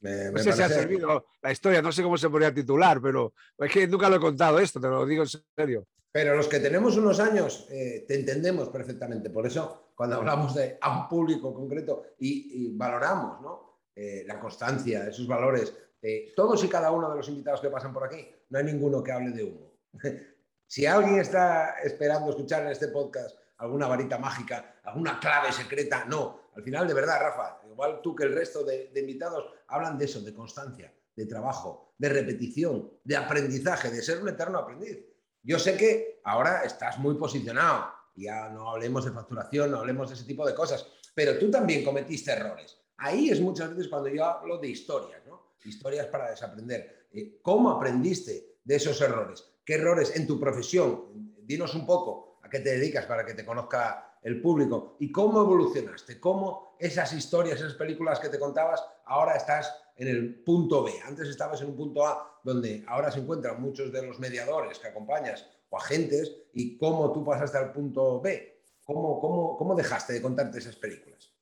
no 0.00 0.38
sé 0.38 0.52
si 0.52 0.62
ha 0.62 0.68
servido 0.68 1.26
la 1.42 1.52
historia, 1.52 1.82
no 1.82 1.92
sé 1.92 2.02
cómo 2.02 2.18
se 2.18 2.30
podría 2.30 2.52
titular, 2.52 3.00
pero 3.00 3.34
es 3.58 3.72
que 3.72 3.86
nunca 3.86 4.08
lo 4.08 4.16
he 4.16 4.20
contado 4.20 4.58
esto, 4.58 4.80
te 4.80 4.88
lo 4.88 5.06
digo 5.06 5.22
en 5.22 5.28
serio. 5.56 5.86
Pero 6.12 6.36
los 6.36 6.46
que 6.46 6.60
tenemos 6.60 6.96
unos 6.96 7.18
años 7.18 7.66
eh, 7.70 8.04
te 8.06 8.14
entendemos 8.14 8.68
perfectamente. 8.68 9.30
Por 9.30 9.48
eso, 9.48 9.90
cuando 9.96 10.14
hablamos 10.14 10.54
de 10.54 10.78
a 10.80 11.00
un 11.00 11.08
público 11.08 11.52
concreto 11.52 12.04
y, 12.20 12.76
valoramos 12.76 13.40
¿no? 13.40 13.80
Eh, 13.96 14.22
la 14.24 14.38
constancia, 14.38 15.08
esos 15.08 15.26
valores, 15.26 15.74
eh, 16.00 16.32
todos 16.36 16.62
y 16.62 16.68
cada 16.68 16.92
uno 16.92 17.10
de 17.10 17.16
los 17.16 17.28
invitados 17.28 17.60
que 17.60 17.68
pasan 17.68 17.92
por 17.92 18.04
aquí, 18.04 18.28
no 18.50 18.58
hay 18.58 18.64
ninguno 18.64 19.02
que 19.02 19.10
hable 19.10 19.32
de 19.32 19.42
humo. 19.42 19.72
Si 20.66 20.86
alguien 20.86 21.20
está 21.20 21.76
esperando 21.82 22.30
escuchar 22.30 22.62
en 22.62 22.72
este 22.72 22.88
podcast 22.88 23.36
alguna 23.58 23.86
varita 23.86 24.18
mágica, 24.18 24.76
alguna 24.84 25.18
clave 25.18 25.52
secreta, 25.52 26.04
no. 26.04 26.50
Al 26.56 26.62
final, 26.62 26.86
de 26.86 26.94
verdad, 26.94 27.20
Rafa, 27.20 27.60
igual 27.68 28.00
tú 28.02 28.14
que 28.14 28.24
el 28.24 28.34
resto 28.34 28.64
de, 28.64 28.90
invitados 28.94 29.44
hablan 29.68 29.98
de 29.98 30.04
eso, 30.04 30.20
de 30.20 30.34
constancia, 30.34 30.92
de 31.14 31.26
trabajo, 31.26 31.94
de 31.98 32.08
repetición, 32.08 32.92
de 33.02 33.16
aprendizaje, 33.16 33.90
de 33.90 34.02
ser 34.02 34.20
un 34.20 34.28
eterno 34.28 34.58
aprendiz. 34.58 34.98
Yo 35.42 35.58
sé 35.58 35.76
que 35.76 36.20
ahora 36.24 36.62
estás 36.62 36.98
muy 36.98 37.16
posicionado, 37.16 37.92
ya 38.14 38.48
no 38.48 38.70
hablemos 38.70 39.04
de 39.04 39.12
facturación, 39.12 39.70
no 39.70 39.78
hablemos 39.78 40.08
de 40.08 40.14
ese 40.14 40.24
tipo 40.24 40.46
de 40.46 40.54
cosas, 40.54 40.86
pero 41.14 41.38
tú 41.38 41.50
también 41.50 41.84
cometiste 41.84 42.32
errores. 42.32 42.78
Ahí 42.98 43.30
es 43.30 43.40
muchas 43.40 43.70
veces 43.70 43.88
cuando 43.88 44.08
yo 44.08 44.24
hablo 44.24 44.58
de 44.58 44.68
historias, 44.68 45.20
¿no? 45.26 45.54
Historias 45.64 46.06
para 46.06 46.30
desaprender. 46.30 47.08
Eh, 47.12 47.38
¿Cómo 47.42 47.70
aprendiste 47.70 48.58
de 48.64 48.76
esos 48.76 49.00
errores? 49.00 49.44
¿Qué 49.64 49.74
errores 49.74 50.14
en 50.14 50.26
tu 50.26 50.38
profesión? 50.38 51.32
Dinos 51.42 51.74
un 51.74 51.86
poco 51.86 52.38
a 52.42 52.50
qué 52.50 52.60
te 52.60 52.70
dedicas 52.70 53.06
para 53.06 53.24
que 53.24 53.34
te 53.34 53.44
conozca 53.44 54.18
el 54.22 54.40
público 54.40 54.96
y 55.00 55.10
cómo 55.10 55.40
evolucionaste, 55.40 56.20
cómo 56.20 56.76
esas 56.78 57.12
historias, 57.12 57.58
esas 57.58 57.74
películas 57.74 58.20
que 58.20 58.28
te 58.28 58.38
contabas, 58.38 58.84
ahora 59.06 59.36
estás 59.36 59.74
en 59.96 60.08
el 60.08 60.42
punto 60.42 60.82
B. 60.84 60.92
Antes 61.06 61.28
estabas 61.28 61.60
en 61.62 61.68
un 61.68 61.76
punto 61.76 62.06
A 62.06 62.40
donde 62.42 62.84
ahora 62.86 63.10
se 63.10 63.20
encuentran 63.20 63.60
muchos 63.60 63.90
de 63.92 64.06
los 64.06 64.18
mediadores 64.18 64.78
que 64.78 64.88
acompañas 64.88 65.46
o 65.70 65.78
agentes 65.78 66.36
y 66.52 66.76
cómo 66.76 67.12
tú 67.12 67.24
pasaste 67.24 67.58
al 67.58 67.72
punto 67.72 68.20
B. 68.20 68.62
¿Cómo, 68.84 69.18
cómo, 69.18 69.56
cómo 69.56 69.74
dejaste 69.74 70.12
de 70.12 70.20
contarte 70.20 70.58
esas 70.58 70.76
películas? 70.76 71.32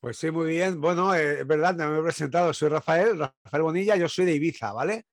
Pues 0.00 0.18
sí, 0.18 0.30
muy 0.30 0.48
bien. 0.48 0.80
Bueno, 0.80 1.14
eh, 1.14 1.40
es 1.40 1.46
verdad, 1.46 1.74
me 1.74 1.98
he 1.98 2.02
presentado, 2.02 2.52
soy 2.52 2.68
Rafael, 2.68 3.18
Rafael 3.18 3.62
Bonilla, 3.62 3.96
yo 3.96 4.08
soy 4.08 4.26
de 4.26 4.34
Ibiza, 4.34 4.72
¿vale? 4.72 5.06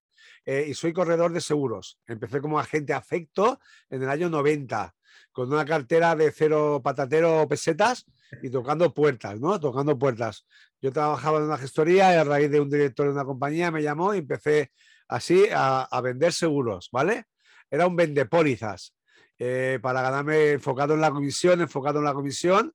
Eh, 0.50 0.68
y 0.70 0.74
soy 0.74 0.94
corredor 0.94 1.34
de 1.34 1.42
seguros. 1.42 2.00
Empecé 2.08 2.40
como 2.40 2.58
agente 2.58 2.94
afecto 2.94 3.60
en 3.90 4.02
el 4.02 4.10
año 4.10 4.30
90 4.30 4.96
con 5.34 5.52
una 5.52 5.66
cartera 5.66 6.16
de 6.16 6.32
cero 6.32 6.80
patatero 6.82 7.46
pesetas 7.50 8.06
y 8.42 8.50
tocando 8.50 8.94
puertas, 8.94 9.42
¿no? 9.42 9.60
Tocando 9.60 10.00
puertas. 10.00 10.48
Yo 10.82 10.94
trabajaba 10.94 11.40
en 11.40 11.44
una 11.44 11.58
gestoría 11.58 12.14
y 12.14 12.16
a 12.16 12.24
raíz 12.24 12.50
de 12.50 12.62
un 12.62 12.70
director 12.70 13.08
de 13.08 13.12
una 13.12 13.26
compañía 13.26 13.72
me 13.72 13.84
llamó 13.84 14.16
y 14.16 14.20
empecé 14.20 14.72
así 15.10 15.48
a, 15.54 16.00
vender 16.02 16.32
seguros, 16.32 16.88
¿vale? 16.94 17.26
Era 17.70 17.86
un 17.86 17.98
vendepólizas 17.98 18.96
eh, 19.38 19.80
para 19.82 20.02
ganarme 20.02 20.52
enfocado 20.52 20.94
en 20.94 21.02
la 21.02 21.12
comisión, 21.12 21.60
enfocado 21.60 22.00
en 22.00 22.06
la 22.06 22.14
comisión. 22.14 22.74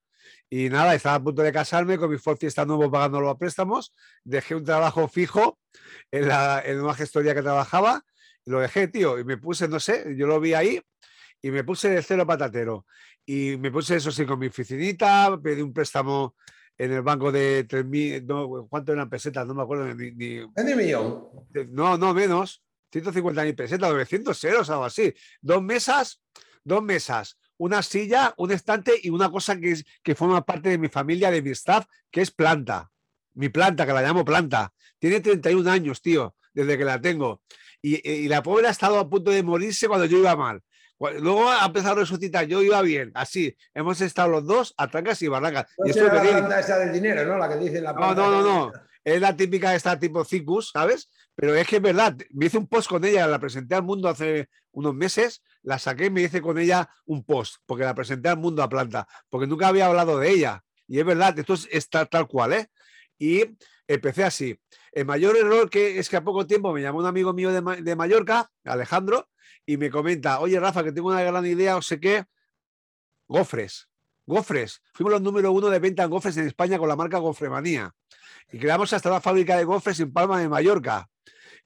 Y 0.50 0.68
nada, 0.68 0.94
estaba 0.94 1.16
a 1.16 1.22
punto 1.22 1.42
de 1.42 1.52
casarme 1.52 1.98
con 1.98 2.10
mi 2.10 2.18
Ford 2.18 2.38
Fiesta 2.38 2.64
nuevo 2.64 2.90
pagando 2.90 3.20
los 3.20 3.36
préstamos. 3.36 3.94
Dejé 4.24 4.54
un 4.54 4.64
trabajo 4.64 5.08
fijo 5.08 5.58
en, 6.10 6.28
la, 6.28 6.62
en 6.64 6.80
una 6.80 6.94
gestoría 6.94 7.34
que 7.34 7.42
trabajaba. 7.42 8.04
Lo 8.44 8.60
dejé, 8.60 8.88
tío, 8.88 9.18
y 9.18 9.24
me 9.24 9.36
puse, 9.36 9.68
no 9.68 9.80
sé, 9.80 10.14
yo 10.16 10.26
lo 10.26 10.40
vi 10.40 10.54
ahí 10.54 10.80
y 11.40 11.50
me 11.50 11.64
puse 11.64 11.90
de 11.90 12.02
cero 12.02 12.26
patatero. 12.26 12.86
Y 13.24 13.56
me 13.58 13.70
puse 13.70 13.96
eso 13.96 14.10
sí 14.10 14.24
con 14.24 14.38
mi 14.38 14.46
oficinita, 14.46 15.38
pedí 15.42 15.62
un 15.62 15.72
préstamo 15.72 16.36
en 16.78 16.92
el 16.92 17.02
banco 17.02 17.30
de 17.30 17.66
3.000, 17.68 18.24
no, 18.24 18.66
¿cuánto 18.68 18.92
eran 18.92 19.08
pesetas? 19.08 19.46
No 19.46 19.54
me 19.54 19.62
acuerdo 19.62 19.94
ni... 19.94 20.10
ni 20.12 20.74
millón? 20.74 21.28
No, 21.70 21.98
no, 21.98 22.14
menos. 22.14 22.62
150.000 22.92 23.54
pesetas, 23.54 23.90
900 23.90 24.44
euros, 24.44 24.70
algo 24.70 24.84
así. 24.84 25.14
Dos 25.40 25.62
mesas, 25.62 26.20
dos 26.62 26.82
mesas, 26.82 27.38
una 27.62 27.80
silla, 27.80 28.34
un 28.38 28.50
estante 28.50 28.92
y 29.00 29.10
una 29.10 29.30
cosa 29.30 29.56
que, 29.56 29.70
es, 29.70 29.84
que 30.02 30.16
forma 30.16 30.44
parte 30.44 30.68
de 30.68 30.78
mi 30.78 30.88
familia, 30.88 31.30
de 31.30 31.42
mi 31.42 31.50
staff, 31.50 31.86
que 32.10 32.20
es 32.20 32.32
planta. 32.32 32.90
Mi 33.34 33.50
planta, 33.50 33.86
que 33.86 33.92
la 33.92 34.02
llamo 34.02 34.24
planta. 34.24 34.72
Tiene 34.98 35.20
31 35.20 35.70
años, 35.70 36.02
tío, 36.02 36.34
desde 36.52 36.76
que 36.76 36.84
la 36.84 37.00
tengo. 37.00 37.40
Y, 37.80 38.08
y 38.08 38.26
la 38.26 38.42
pobre 38.42 38.66
ha 38.66 38.70
estado 38.70 38.98
a 38.98 39.08
punto 39.08 39.30
de 39.30 39.44
morirse 39.44 39.86
cuando 39.86 40.06
yo 40.06 40.18
iba 40.18 40.34
mal. 40.34 40.60
Luego 41.20 41.48
ha 41.48 41.64
empezado 41.64 41.94
a 41.94 42.00
resucitar, 42.00 42.46
yo 42.46 42.62
iba 42.62 42.80
bien, 42.82 43.12
así, 43.14 43.56
hemos 43.74 44.00
estado 44.00 44.28
los 44.28 44.46
dos 44.46 44.74
a 44.76 44.88
trancas 44.88 45.22
y 45.22 45.28
barrancas. 45.28 45.66
No 45.78 45.86
y 45.86 45.92
la 45.92 46.20
planta 46.20 46.60
esa 46.60 46.78
del 46.78 46.92
dinero, 46.92 47.24
¿no? 47.26 47.38
La 47.38 47.48
que 47.48 47.56
dice 47.56 47.80
la 47.80 47.92
No, 47.92 48.12
no, 48.12 48.30
no, 48.30 48.42
no. 48.42 48.72
Es 49.04 49.20
la 49.20 49.36
típica 49.36 49.70
de 49.70 49.76
esta 49.76 49.98
tipo 49.98 50.24
Cicus, 50.24 50.70
¿sabes? 50.72 51.10
Pero 51.34 51.54
es 51.54 51.66
que 51.66 51.76
es 51.76 51.82
verdad, 51.82 52.16
me 52.30 52.46
hice 52.46 52.58
un 52.58 52.66
post 52.66 52.88
con 52.88 53.04
ella, 53.04 53.26
la 53.26 53.38
presenté 53.38 53.74
al 53.74 53.82
mundo 53.82 54.08
hace 54.08 54.48
unos 54.70 54.94
meses, 54.94 55.42
la 55.62 55.78
saqué 55.78 56.06
y 56.06 56.10
me 56.10 56.22
hice 56.22 56.42
con 56.42 56.58
ella 56.58 56.88
un 57.06 57.24
post, 57.24 57.56
porque 57.66 57.84
la 57.84 57.94
presenté 57.94 58.28
al 58.28 58.38
mundo 58.38 58.62
a 58.62 58.68
planta, 58.68 59.08
porque 59.28 59.46
nunca 59.46 59.68
había 59.68 59.86
hablado 59.86 60.18
de 60.18 60.30
ella. 60.30 60.62
Y 60.86 60.98
es 60.98 61.06
verdad, 61.06 61.38
esto 61.38 61.54
es, 61.54 61.88
tal, 61.88 62.26
cual, 62.28 62.52
¿eh? 62.52 62.66
Y 63.18 63.44
empecé 63.86 64.24
así. 64.24 64.58
El 64.92 65.06
mayor 65.06 65.36
error 65.36 65.70
que 65.70 65.98
es 65.98 66.08
que 66.08 66.16
a 66.16 66.24
poco 66.24 66.46
tiempo 66.46 66.72
me 66.72 66.82
llamó 66.82 66.98
un 66.98 67.06
amigo 67.06 67.32
mío 67.32 67.50
de, 67.50 67.82
de 67.82 67.96
Mallorca, 67.96 68.50
Alejandro, 68.64 69.28
y 69.64 69.76
me 69.76 69.90
comenta, 69.90 70.40
oye 70.40 70.58
Rafa, 70.58 70.84
que 70.84 70.92
tengo 70.92 71.08
una 71.08 71.22
gran 71.22 71.46
idea, 71.46 71.76
o 71.76 71.82
sé 71.82 72.00
qué, 72.00 72.24
gofres, 73.26 73.88
gofres. 74.26 74.82
Fuimos 74.92 75.12
los 75.12 75.22
número 75.22 75.52
uno 75.52 75.70
de 75.70 75.78
venta 75.78 76.02
en 76.02 76.10
gofres 76.10 76.36
en 76.36 76.46
España 76.46 76.78
con 76.78 76.88
la 76.88 76.96
marca 76.96 77.18
Gofremanía. 77.18 77.94
Y 78.50 78.58
creamos 78.58 78.92
hasta 78.92 79.08
una 79.08 79.20
fábrica 79.20 79.56
de 79.56 79.64
gofres 79.64 80.00
en 80.00 80.12
Palma 80.12 80.40
de 80.40 80.48
Mallorca. 80.48 81.08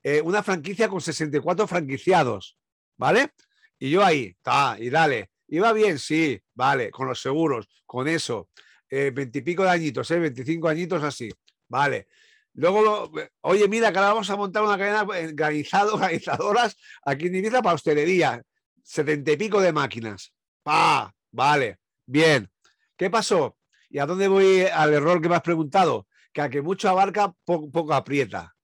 Eh, 0.09 0.23
una 0.23 0.41
franquicia 0.41 0.89
con 0.89 1.01
64 1.01 1.67
franquiciados, 1.67 2.57
¿vale? 2.97 3.33
Y 3.77 3.91
yo 3.91 4.05
ahí, 4.05 4.37
está, 4.37 4.77
y 4.79 4.89
dale. 4.89 5.33
¿Iba 5.49 5.73
bien? 5.73 5.99
Sí, 5.99 6.41
vale, 6.55 6.93
con 6.93 7.09
los 7.09 7.21
seguros, 7.21 7.67
con 7.85 8.07
eso. 8.07 8.49
Eh, 8.89 9.11
veintipico 9.13 9.65
de 9.65 9.71
añitos, 9.71 10.09
¿eh? 10.13 10.21
25 10.21 10.69
añitos 10.69 11.03
así, 11.03 11.29
vale. 11.67 12.07
Luego, 12.55 13.11
oye, 13.41 13.67
mira, 13.67 13.91
que 13.91 13.99
ahora 13.99 14.13
vamos 14.13 14.31
a 14.31 14.37
montar 14.37 14.63
una 14.63 14.79
cadena 14.79 15.03
organizado, 15.03 15.95
organizadoras 15.97 16.77
aquí 17.05 17.27
en 17.27 17.35
Ibiza 17.35 17.61
para 17.61 17.75
hostelería. 17.75 18.41
Setenta 18.85 19.33
y 19.33 19.37
pico 19.37 19.61
de 19.61 19.73
máquinas. 19.73 20.33
¡Pa! 20.63 21.13
Vale, 21.33 21.81
bien. 22.07 22.49
¿Qué 22.97 23.11
pasó? 23.11 23.59
¿Y 23.91 23.99
a 23.99 24.07
dónde 24.07 24.29
voy 24.29 24.61
al 24.73 24.95
error 24.95 25.21
que 25.21 25.29
me 25.29 25.35
has 25.35 25.43
preguntado? 25.43 26.07
Que 26.33 26.43
a 26.43 26.49
que 26.49 26.63
mucho 26.63 26.89
abarca, 26.89 27.35
poco, 27.45 27.93
aprieta. 27.93 28.56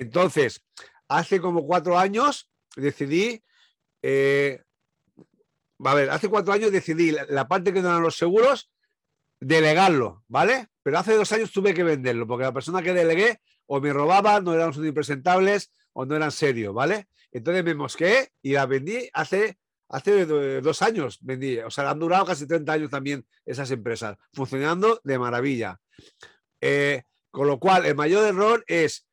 Entonces, 0.00 0.62
hace 1.08 1.40
como 1.40 1.66
cuatro 1.66 1.98
años 1.98 2.50
decidí, 2.76 3.42
eh, 4.02 4.62
a 5.84 5.94
ver, 5.94 6.10
hace 6.10 6.28
cuatro 6.28 6.52
años 6.52 6.72
decidí 6.72 7.14
la, 7.28 7.48
parte 7.48 7.72
que 7.72 7.82
dan 7.82 8.02
los 8.02 8.16
seguros, 8.16 8.70
delegarlo, 9.40 10.24
¿vale? 10.28 10.68
Pero 10.82 10.98
hace 10.98 11.14
dos 11.14 11.30
años 11.32 11.52
tuve 11.52 11.74
que 11.74 11.82
venderlo, 11.82 12.26
porque 12.26 12.44
la 12.44 12.52
persona 12.52 12.82
que 12.82 12.92
delegué 12.92 13.40
o 13.66 13.80
me 13.80 13.92
robaba, 13.92 14.40
no 14.40 14.54
eran 14.54 14.72
impresentables 14.84 15.72
o 15.92 16.06
no 16.06 16.14
eran 16.16 16.30
serios, 16.30 16.72
¿vale? 16.72 17.08
Entonces 17.32 17.64
me 17.64 17.74
mosqué 17.74 18.30
y 18.42 18.52
la 18.52 18.66
vendí 18.66 19.08
hace, 19.12 19.58
hace 19.88 20.26
dos 20.26 20.82
años, 20.82 21.18
vendí. 21.20 21.58
O 21.58 21.70
sea, 21.70 21.90
han 21.90 21.98
durado 21.98 22.24
casi 22.26 22.46
30 22.46 22.72
años 22.72 22.90
también 22.90 23.26
esas 23.44 23.70
empresas, 23.70 24.16
funcionando 24.32 25.00
de 25.04 25.18
maravilla. 25.18 25.80
Eh, 26.60 27.02
con 27.30 27.46
lo 27.48 27.58
cual, 27.58 27.84
el 27.84 27.94
mayor 27.94 28.26
error 28.26 28.64
es 28.66 29.05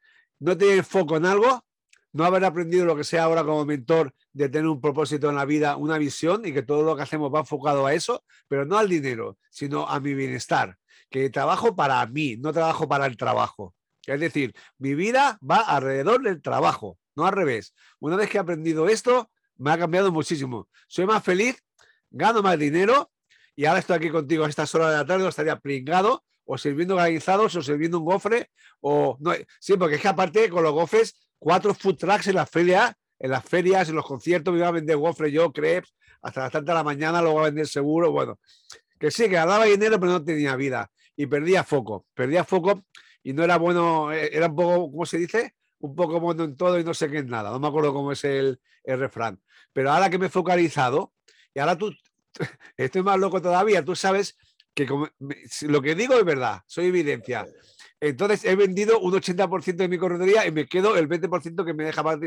no 0.43 0.57
tener 0.57 0.83
foco 0.83 1.15
en 1.15 1.25
algo, 1.25 1.65
no 2.11 2.25
haber 2.25 2.43
aprendido 2.43 2.85
lo 2.85 2.95
que 2.95 3.05
sea 3.05 3.23
ahora 3.23 3.43
como 3.43 3.65
mentor 3.65 4.13
de 4.33 4.49
tener 4.49 4.67
un 4.67 4.81
propósito 4.81 5.29
en 5.29 5.35
la 5.35 5.45
vida, 5.45 5.77
una 5.77 5.97
visión 5.97 6.45
y 6.45 6.51
que 6.51 6.61
todo 6.61 6.83
lo 6.83 6.95
que 6.95 7.01
hacemos 7.01 7.33
va 7.33 7.39
enfocado 7.39 7.85
a 7.85 7.93
eso, 7.93 8.23
pero 8.49 8.65
no 8.65 8.77
al 8.77 8.89
dinero, 8.89 9.37
sino 9.49 9.87
a 9.87 9.99
mi 10.01 10.13
bienestar 10.13 10.77
que 11.09 11.29
trabajo 11.29 11.75
para 11.75 12.05
mí, 12.07 12.35
no 12.37 12.51
trabajo 12.51 12.87
para 12.89 13.05
el 13.05 13.15
trabajo. 13.15 13.73
Es 14.05 14.19
decir, 14.19 14.53
mi 14.79 14.95
vida 14.95 15.39
va 15.49 15.57
alrededor 15.57 16.21
del 16.21 16.41
trabajo, 16.41 16.97
no 17.15 17.25
al 17.25 17.33
revés. 17.33 17.73
Una 17.99 18.17
vez 18.17 18.29
que 18.29 18.37
he 18.37 18.41
aprendido 18.41 18.89
esto, 18.89 19.31
me 19.55 19.71
ha 19.71 19.77
cambiado 19.77 20.11
muchísimo. 20.11 20.67
Soy 20.87 21.05
más 21.05 21.23
feliz, 21.23 21.63
gano 22.09 22.41
más 22.41 22.59
dinero 22.59 23.11
y 23.55 23.65
ahora 23.65 23.79
estoy 23.79 23.95
aquí 23.95 24.09
contigo 24.09 24.43
a 24.43 24.49
estas 24.49 24.73
horas 24.75 24.91
de 24.91 24.97
la 24.97 25.05
tarde, 25.05 25.27
estaría 25.27 25.57
pringado 25.59 26.25
o 26.45 26.57
sirviendo 26.57 26.95
organizados 26.95 27.55
o 27.55 27.61
sirviendo 27.61 27.99
un 27.99 28.05
gofre 28.05 28.49
o 28.81 29.17
no, 29.19 29.31
sí, 29.59 29.77
porque 29.77 29.95
es 29.95 30.01
que 30.01 30.07
aparte 30.07 30.49
con 30.49 30.63
los 30.63 30.73
gofres, 30.73 31.15
cuatro 31.39 31.73
food 31.73 31.97
trucks 31.97 32.27
en 32.27 32.35
las 32.35 32.49
ferias, 32.49 32.93
en 33.19 33.31
las 33.31 33.43
ferias, 33.43 33.89
en 33.89 33.95
los 33.95 34.05
conciertos, 34.05 34.53
me 34.53 34.59
iba 34.59 34.67
a 34.67 34.71
vender 34.71 34.97
gofres 34.97 35.31
yo, 35.31 35.51
crepes, 35.51 35.93
hasta 36.21 36.41
las 36.41 36.51
tantas 36.51 36.73
de 36.73 36.77
la 36.77 36.83
mañana, 36.83 37.21
luego 37.21 37.41
a 37.41 37.45
vender 37.45 37.67
seguro, 37.67 38.11
bueno, 38.11 38.39
que 38.99 39.11
sí, 39.11 39.23
que 39.23 39.35
ganaba 39.35 39.65
dinero, 39.65 39.99
pero 39.99 40.13
no 40.13 40.23
tenía 40.23 40.55
vida 40.55 40.89
y 41.15 41.27
perdía 41.27 41.63
foco, 41.63 42.05
perdía 42.13 42.43
foco 42.43 42.83
y 43.21 43.33
no 43.33 43.43
era 43.43 43.57
bueno, 43.57 44.11
eh, 44.11 44.29
era 44.33 44.47
un 44.47 44.55
poco, 44.55 44.91
¿cómo 44.91 45.05
se 45.05 45.17
dice? 45.17 45.55
Un 45.79 45.95
poco 45.95 46.19
bueno 46.19 46.43
en 46.43 46.55
todo 46.55 46.79
y 46.79 46.83
no 46.83 46.93
sé 46.93 47.09
qué 47.09 47.19
en 47.19 47.27
nada, 47.27 47.51
no 47.51 47.59
me 47.59 47.67
acuerdo 47.67 47.93
cómo 47.93 48.11
es 48.11 48.23
el, 48.23 48.59
el 48.83 48.99
refrán. 48.99 49.41
Pero 49.71 49.91
ahora 49.91 50.09
que 50.09 50.17
me 50.17 50.27
he 50.27 50.29
focalizado, 50.29 51.13
y 51.53 51.59
ahora 51.59 51.77
tú, 51.77 51.93
estoy 52.77 53.03
más 53.03 53.19
loco 53.19 53.41
todavía, 53.41 53.83
tú 53.83 53.95
sabes 53.95 54.37
que 54.73 54.87
lo 55.67 55.81
que 55.81 55.95
digo 55.95 56.15
es 56.15 56.25
verdad, 56.25 56.61
soy 56.65 56.85
evidencia. 56.87 57.45
Entonces 57.99 58.43
he 58.43 58.55
vendido 58.55 58.99
un 58.99 59.13
80% 59.13 59.75
de 59.77 59.87
mi 59.87 59.97
corredoría 59.97 60.45
y 60.45 60.51
me 60.51 60.65
quedo 60.65 60.97
el 60.97 61.07
20% 61.07 61.63
que 61.63 61.73
me 61.73 61.85
deja 61.85 62.03
más, 62.03 62.17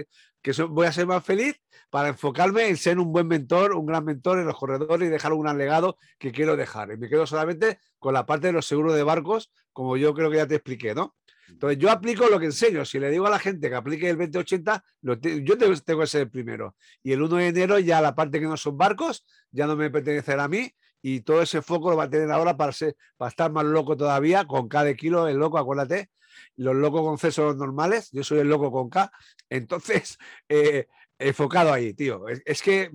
que 0.41 0.53
voy 0.63 0.87
a 0.87 0.93
ser 0.93 1.07
más 1.07 1.23
feliz 1.23 1.61
para 1.91 2.09
enfocarme 2.09 2.69
en 2.69 2.79
ser 2.79 2.99
un 2.99 3.13
buen 3.13 3.29
mentor, 3.29 3.75
un 3.75 3.85
gran 3.85 4.05
mentor 4.05 4.39
en 4.39 4.47
los 4.47 4.57
corredores 4.57 5.07
y 5.07 5.11
dejar 5.11 5.35
un 5.35 5.43
gran 5.43 5.59
legado 5.59 5.99
que 6.19 6.33
quiero 6.33 6.57
dejar. 6.57 6.93
Y 6.93 6.97
me 6.97 7.11
quedo 7.11 7.27
solamente 7.27 7.79
con 7.99 8.15
la 8.15 8.25
parte 8.25 8.47
de 8.47 8.55
los 8.55 8.67
seguros 8.67 8.95
de 8.95 9.03
barcos, 9.03 9.53
como 9.73 9.99
yo 9.99 10.15
creo 10.15 10.31
que 10.31 10.39
ya 10.39 10.47
te 10.47 10.55
expliqué, 10.55 10.95
¿no? 10.95 11.15
Entonces 11.49 11.79
yo 11.79 11.91
aplico 11.91 12.27
lo 12.29 12.41
que 12.41 12.47
enseño. 12.47 12.85
Si 12.85 12.99
le 12.99 13.11
digo 13.11 13.27
a 13.27 13.31
la 13.31 13.39
gente 13.39 13.69
que 13.69 13.75
aplique 13.75 14.09
el 14.09 14.17
2080, 14.17 14.83
yo 15.03 15.59
tengo 15.59 16.01
que 16.01 16.07
ser 16.07 16.23
el 16.23 16.31
primero. 16.31 16.75
Y 17.03 17.13
el 17.13 17.23
1 17.23 17.37
de 17.37 17.49
enero 17.49 17.79
ya 17.79 18.01
la 18.01 18.15
parte 18.15 18.41
que 18.41 18.47
no 18.47 18.57
son 18.57 18.77
barcos 18.79 19.25
ya 19.51 19.67
no 19.67 19.77
me 19.77 19.91
pertenecerá 19.91 20.45
a 20.45 20.49
mí 20.49 20.73
y 21.03 21.21
todo 21.21 21.43
ese 21.43 21.63
foco 21.63 21.91
lo 21.91 21.97
va 21.97 22.05
a 22.05 22.11
tener 22.11 22.31
ahora 22.31 22.57
para, 22.57 22.73
ser, 22.73 22.97
para 23.17 23.29
estar 23.29 23.51
más 23.51 23.65
loco 23.65 23.97
todavía, 23.97 24.45
con 24.45 24.69
K 24.69 24.85
de 24.85 24.97
kilo, 24.97 25.29
el 25.29 25.37
loco, 25.37 25.59
acuérdate, 25.59 26.11
los 26.57 26.75
locos 26.75 27.03
con 27.03 27.19
C 27.19 27.31
son 27.31 27.47
los 27.47 27.57
normales, 27.57 28.11
yo 28.13 28.23
soy 28.25 28.41
el 28.41 28.49
loco 28.49 28.71
con 28.71 28.89
K, 28.89 29.11
entonces, 29.49 30.19
eh, 30.49 30.87
enfocado 31.19 31.73
ahí, 31.73 31.95
tío, 31.95 32.27
es, 32.29 32.63
que 32.63 32.91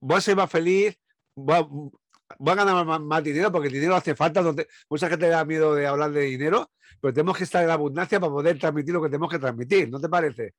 voy 0.00 0.16
a 0.16 0.20
ser 0.20 0.36
más 0.36 0.50
feliz, 0.50 0.98
voy 1.34 1.56
a, 1.56 2.54
ganar 2.54 3.00
más, 3.00 3.22
dinero 3.22 3.52
porque 3.52 3.68
el 3.68 3.74
dinero 3.74 3.94
hace 3.94 4.14
falta, 4.14 4.42
mucha 4.88 5.08
gente 5.08 5.28
da 5.28 5.44
miedo 5.44 5.74
de 5.74 5.86
hablar 5.86 6.10
de 6.12 6.22
dinero, 6.22 6.70
pero 7.00 7.14
tenemos 7.14 7.36
que 7.36 7.44
estar 7.44 7.62
en 7.62 7.70
abundancia 7.70 8.18
para 8.18 8.32
poder 8.32 8.58
transmitir 8.58 8.94
lo 8.94 9.02
que 9.02 9.08
tenemos 9.08 9.30
que 9.30 9.38
transmitir, 9.38 9.90
¿no 9.90 10.00
te 10.00 10.08
parece? 10.08 10.54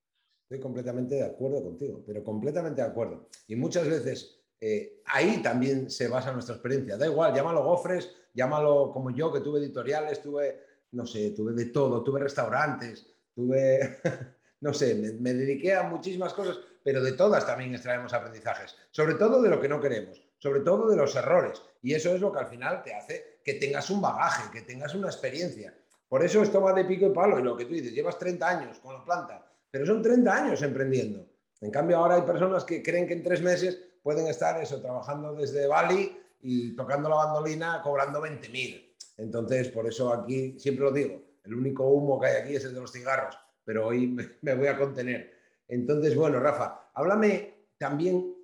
Estoy 0.50 0.62
completamente 0.62 1.16
de 1.16 1.26
acuerdo 1.26 1.62
contigo, 1.64 2.04
pero 2.08 2.24
completamente 2.24 2.82
de 2.82 2.88
acuerdo. 2.88 3.30
Y 3.48 3.56
muchas 3.56 3.88
veces 3.88 4.39
eh, 4.62 5.02
ahí 5.06 5.42
también 5.42 5.90
se 5.90 6.08
basa 6.08 6.32
nuestra 6.32 6.56
experiencia. 6.56 6.98
Da 6.98 7.08
igual, 7.08 7.34
llámalo 7.34 7.64
gofres, 7.64 8.12
llámalo 8.34 8.92
como 8.92 9.12
yo, 9.12 9.32
que 9.32 9.40
tuve 9.40 9.60
editoriales, 9.60 10.22
tuve, 10.22 10.64
no 10.92 11.06
sé, 11.06 11.32
tuve 11.32 11.54
de 11.54 11.66
todo, 11.68 12.04
tuve 12.04 12.20
restaurantes, 12.20 13.08
tuve, 13.34 14.00
no 14.62 14.74
sé, 14.74 14.96
me, 14.96 15.34
dediqué 15.34 15.76
a 15.76 15.84
muchísimas 15.84 16.34
cosas, 16.34 16.60
pero 16.84 17.02
de 17.02 17.14
todas 17.14 17.46
también 17.46 17.74
extraemos 17.74 18.14
aprendizajes, 18.14 18.76
sobre 18.92 19.16
todo 19.16 19.42
de 19.42 19.50
lo 19.50 19.62
que 19.62 19.70
no 19.70 19.80
queremos, 19.80 20.22
sobre 20.38 20.62
todo 20.62 20.90
de 20.90 20.98
los 20.98 21.16
errores. 21.16 21.62
Y 21.82 21.94
eso 21.94 22.14
es 22.14 22.20
lo 22.20 22.32
que 22.32 22.40
al 22.40 22.48
final 22.48 22.84
te 22.84 22.94
hace 22.94 23.40
que 23.44 23.54
tengas 23.54 23.90
un 23.90 24.02
bagaje, 24.02 24.52
que 24.52 24.62
tengas 24.62 24.94
una 24.94 25.08
experiencia. 25.08 25.74
Por 26.08 26.24
eso 26.24 26.42
esto 26.42 26.60
va 26.60 26.74
de 26.74 26.86
pico 26.86 27.06
y 27.06 27.14
palo, 27.14 27.40
y 27.40 27.44
lo 27.44 27.56
que 27.56 27.66
tú 27.66 27.74
dices, 27.74 27.94
llevas 27.94 28.18
30 28.18 28.48
años 28.48 28.80
con 28.80 28.96
la 28.96 29.06
planta, 29.06 29.46
pero 29.72 29.86
son 29.86 30.02
30 30.02 30.36
años 30.36 30.62
emprendiendo. 30.62 31.26
En 31.62 31.72
cambio, 31.72 31.98
ahora 31.98 32.16
hay 32.16 32.22
personas 32.24 32.64
que 32.64 32.82
creen 32.82 33.08
que 33.08 33.14
en 33.14 33.24
tres 33.24 33.42
meses 33.42 33.89
pueden 34.04 34.28
estar 34.28 34.62
eso, 34.62 34.82
trabajando 34.82 35.34
desde 35.34 35.68
Bali 35.68 36.18
y 36.42 36.76
tocando 36.76 37.10
la 37.10 37.16
bandolina 37.16 37.82
cobrando 37.82 38.22
20.000. 38.22 38.90
Entonces, 39.18 39.70
por 39.70 39.88
eso 39.88 40.14
aquí 40.14 40.58
siempre 40.60 40.86
lo 40.86 40.92
digo, 40.92 41.22
el 41.44 41.54
único 41.54 41.88
humo 41.88 42.20
que 42.20 42.28
hay 42.28 42.42
aquí 42.42 42.56
es 42.56 42.64
el 42.66 42.74
de 42.74 42.82
los 42.82 42.92
cigarros, 42.92 43.38
pero 43.66 43.88
hoy 43.88 44.08
me, 44.42 44.56
voy 44.56 44.68
a 44.68 44.78
contener. 44.78 45.34
Entonces, 45.68 46.16
bueno, 46.16 46.40
Rafa, 46.40 46.90
háblame 46.94 47.68
también 47.78 48.36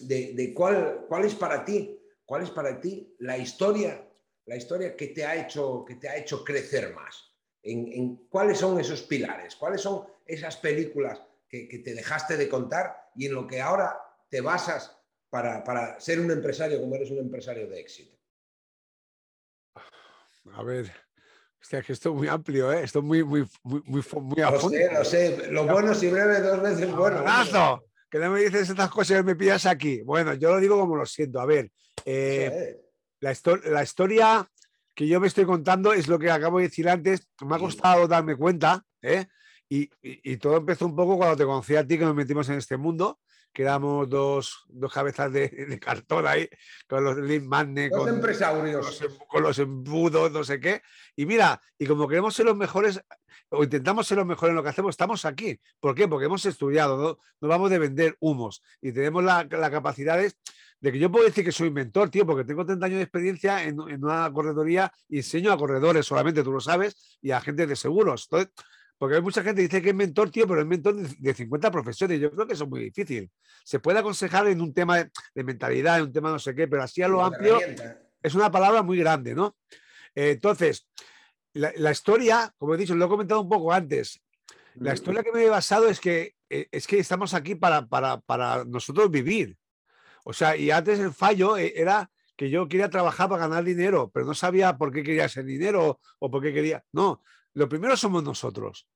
de, 0.00 0.52
cuál, 0.54 1.06
cuál 1.08 1.24
es 1.24 1.34
para 1.34 1.64
ti, 1.64 1.98
cuál 2.24 2.42
es 2.42 2.50
para 2.50 2.80
ti 2.80 3.14
la 3.18 3.36
historia, 3.38 4.06
la 4.46 4.56
historia 4.56 4.96
que 4.96 5.08
te 5.08 5.24
ha 5.24 5.34
hecho, 5.36 5.84
que 5.84 5.96
te 5.96 6.08
ha 6.08 6.16
hecho 6.16 6.44
crecer 6.44 6.94
más. 6.94 7.30
En, 7.62 8.26
cuáles 8.28 8.58
son 8.58 8.80
esos 8.80 9.02
pilares, 9.02 9.56
cuáles 9.56 9.80
son 9.80 10.04
esas 10.26 10.56
películas 10.56 11.22
que, 11.48 11.68
que, 11.68 11.78
te 11.78 11.94
dejaste 11.94 12.36
de 12.36 12.48
contar 12.48 13.10
y 13.14 13.26
en 13.26 13.34
lo 13.34 13.46
que 13.46 13.60
ahora 13.60 14.11
te 14.32 14.40
basas 14.40 14.98
para, 15.28 15.62
para 15.62 16.00
ser 16.00 16.18
un 16.18 16.30
empresario 16.30 16.80
como 16.80 16.94
eres 16.94 17.10
un 17.10 17.18
empresario 17.18 17.68
de 17.68 17.78
éxito. 17.78 18.16
A 20.54 20.62
ver, 20.62 20.90
Hostia, 21.60 21.82
que 21.82 21.92
esto 21.92 22.08
es 22.08 22.14
muy 22.14 22.28
amplio, 22.28 22.72
¿eh? 22.72 22.82
Esto 22.82 23.00
es 23.00 23.04
muy, 23.04 23.22
muy, 23.22 23.46
muy, 23.62 23.82
muy, 23.84 24.02
muy 24.22 24.40
a 24.40 24.50
fondo. 24.52 24.70
Sé, 24.70 24.90
lo 24.90 25.04
sé. 25.04 25.52
Lo 25.52 25.66
bueno 25.66 25.94
si 25.94 26.08
breve 26.08 26.40
dos 26.40 26.62
veces 26.62 26.90
bueno. 26.92 27.18
¡Abrazo! 27.18 27.84
Que 28.10 28.18
no 28.18 28.30
me 28.30 28.40
dices 28.40 28.70
estas 28.70 28.88
cosas 28.88 29.20
y 29.20 29.22
me 29.22 29.36
pillas 29.36 29.66
aquí. 29.66 30.00
Bueno, 30.00 30.32
yo 30.32 30.54
lo 30.54 30.60
digo 30.60 30.78
como 30.80 30.96
lo 30.96 31.04
siento. 31.04 31.38
A 31.38 31.44
ver, 31.44 31.70
eh, 32.06 32.80
la, 33.20 33.36
la, 33.66 33.82
historia 33.82 34.50
que 34.94 35.06
yo 35.06 35.20
me 35.20 35.28
estoy 35.28 35.44
contando 35.44 35.92
es 35.92 36.08
lo 36.08 36.18
que 36.18 36.30
acabo 36.30 36.56
de 36.56 36.64
decir 36.64 36.88
antes. 36.88 37.28
Me 37.46 37.56
ha 37.56 37.58
costado 37.58 38.08
darme 38.08 38.34
cuenta, 38.34 38.82
¿eh? 39.02 39.26
Y, 39.68 39.82
y, 40.02 40.32
y, 40.32 40.36
todo 40.38 40.56
empezó 40.56 40.86
un 40.86 40.96
poco 40.96 41.18
cuando 41.18 41.36
te 41.36 41.44
conocí 41.44 41.76
a 41.76 41.86
ti, 41.86 41.98
que 41.98 42.04
nos 42.04 42.14
metimos 42.14 42.48
en 42.48 42.56
este 42.56 42.78
mundo 42.78 43.18
quedamos 43.52 44.08
dos, 44.08 44.64
dos 44.68 44.92
cabezas 44.92 45.32
de, 45.32 45.78
cartón 45.80 46.26
ahí, 46.26 46.48
con 46.88 47.04
los 47.04 47.16
Lean 47.18 47.46
Magnet, 47.46 47.92
con, 47.92 48.08
empresarios. 48.08 49.02
Con, 49.28 49.42
los, 49.42 49.58
embudos, 49.58 50.32
no 50.32 50.42
sé 50.42 50.58
qué. 50.58 50.82
Y 51.16 51.26
mira, 51.26 51.60
y 51.78 51.86
como 51.86 52.08
queremos 52.08 52.34
ser 52.34 52.46
los 52.46 52.56
mejores, 52.56 53.00
o 53.50 53.62
intentamos 53.62 54.06
ser 54.06 54.18
los 54.18 54.26
mejores 54.26 54.50
en 54.50 54.56
lo 54.56 54.62
que 54.62 54.70
hacemos, 54.70 54.90
estamos 54.90 55.24
aquí. 55.24 55.60
¿Por 55.78 55.94
qué? 55.94 56.08
Porque 56.08 56.26
hemos 56.26 56.44
estudiado, 56.46 56.96
no, 56.96 57.18
no 57.40 57.48
vamos 57.48 57.70
de 57.70 57.78
vender 57.78 58.16
humos 58.20 58.62
y 58.80 58.92
tenemos 58.92 59.22
la, 59.22 59.46
la 59.50 59.70
capacidad 59.70 60.18
de, 60.18 60.32
que 60.90 60.98
yo 60.98 61.10
puedo 61.10 61.26
decir 61.26 61.44
que 61.44 61.52
soy 61.52 61.70
mentor, 61.70 62.10
tío, 62.10 62.26
porque 62.26 62.44
tengo 62.44 62.64
30 62.64 62.86
años 62.86 62.96
de 62.96 63.04
experiencia 63.04 63.62
en, 63.62 63.76
en 63.88 64.04
una 64.04 64.32
corredoría 64.32 64.92
y 65.08 65.18
enseño 65.18 65.52
a 65.52 65.58
corredores 65.58 66.06
solamente, 66.06 66.42
tú 66.42 66.52
lo 66.52 66.60
sabes, 66.60 67.18
y 67.20 67.30
a 67.30 67.40
gente 67.40 67.66
de 67.66 67.76
seguros. 67.76 68.26
Entonces, 68.30 68.52
porque 69.02 69.16
hay 69.16 69.20
mucha 69.20 69.42
gente 69.42 69.56
que 69.56 69.66
dice 69.66 69.82
que 69.82 69.88
es 69.88 69.94
mentor, 69.96 70.30
tío, 70.30 70.46
pero 70.46 70.60
es 70.60 70.66
mentor 70.68 70.94
de 70.94 71.34
50 71.34 71.72
profesores. 71.72 72.20
Yo 72.20 72.30
creo 72.30 72.46
que 72.46 72.52
eso 72.52 72.62
es 72.62 72.70
muy 72.70 72.84
difícil. 72.84 73.28
Se 73.64 73.80
puede 73.80 73.98
aconsejar 73.98 74.46
en 74.46 74.60
un 74.60 74.72
tema 74.72 74.98
de 75.34 75.42
mentalidad, 75.42 75.96
en 75.96 76.04
un 76.04 76.12
tema 76.12 76.30
no 76.30 76.38
sé 76.38 76.54
qué, 76.54 76.68
pero 76.68 76.84
así 76.84 77.02
a 77.02 77.08
lo 77.08 77.20
amplio 77.20 77.58
es 78.22 78.34
una 78.36 78.48
palabra 78.52 78.84
muy 78.84 78.98
grande, 78.98 79.34
¿no? 79.34 79.56
Eh, 80.14 80.30
entonces, 80.30 80.88
la, 81.52 81.90
historia, 81.90 82.54
como 82.56 82.76
he 82.76 82.78
dicho, 82.78 82.94
lo 82.94 83.06
he 83.06 83.08
comentado 83.08 83.40
un 83.40 83.48
poco 83.48 83.72
antes, 83.72 84.22
la 84.76 84.94
historia 84.94 85.24
que 85.24 85.32
me 85.32 85.46
he 85.46 85.50
basado 85.50 85.88
es 85.88 85.98
que, 85.98 86.36
eh, 86.48 86.68
es 86.70 86.86
que 86.86 87.00
estamos 87.00 87.34
aquí 87.34 87.56
para, 87.56 87.88
para, 87.88 88.20
para 88.20 88.64
nosotros 88.64 89.10
vivir. 89.10 89.56
O 90.24 90.32
sea, 90.32 90.56
y 90.56 90.70
antes 90.70 91.00
el 91.00 91.12
fallo 91.12 91.56
eh, 91.56 91.72
era 91.74 92.08
que 92.36 92.50
yo 92.50 92.68
quería 92.68 92.88
trabajar 92.88 93.28
para 93.28 93.48
ganar 93.48 93.64
dinero, 93.64 94.12
pero 94.14 94.26
no 94.26 94.34
sabía 94.34 94.78
por 94.78 94.92
qué 94.92 95.02
quería 95.02 95.24
ese 95.24 95.42
dinero 95.42 95.98
o 96.20 96.30
por 96.30 96.40
qué 96.40 96.54
quería. 96.54 96.84
No, 96.92 97.20
lo 97.54 97.68
primero 97.68 97.96
somos 97.96 98.22
nosotros. 98.22 98.88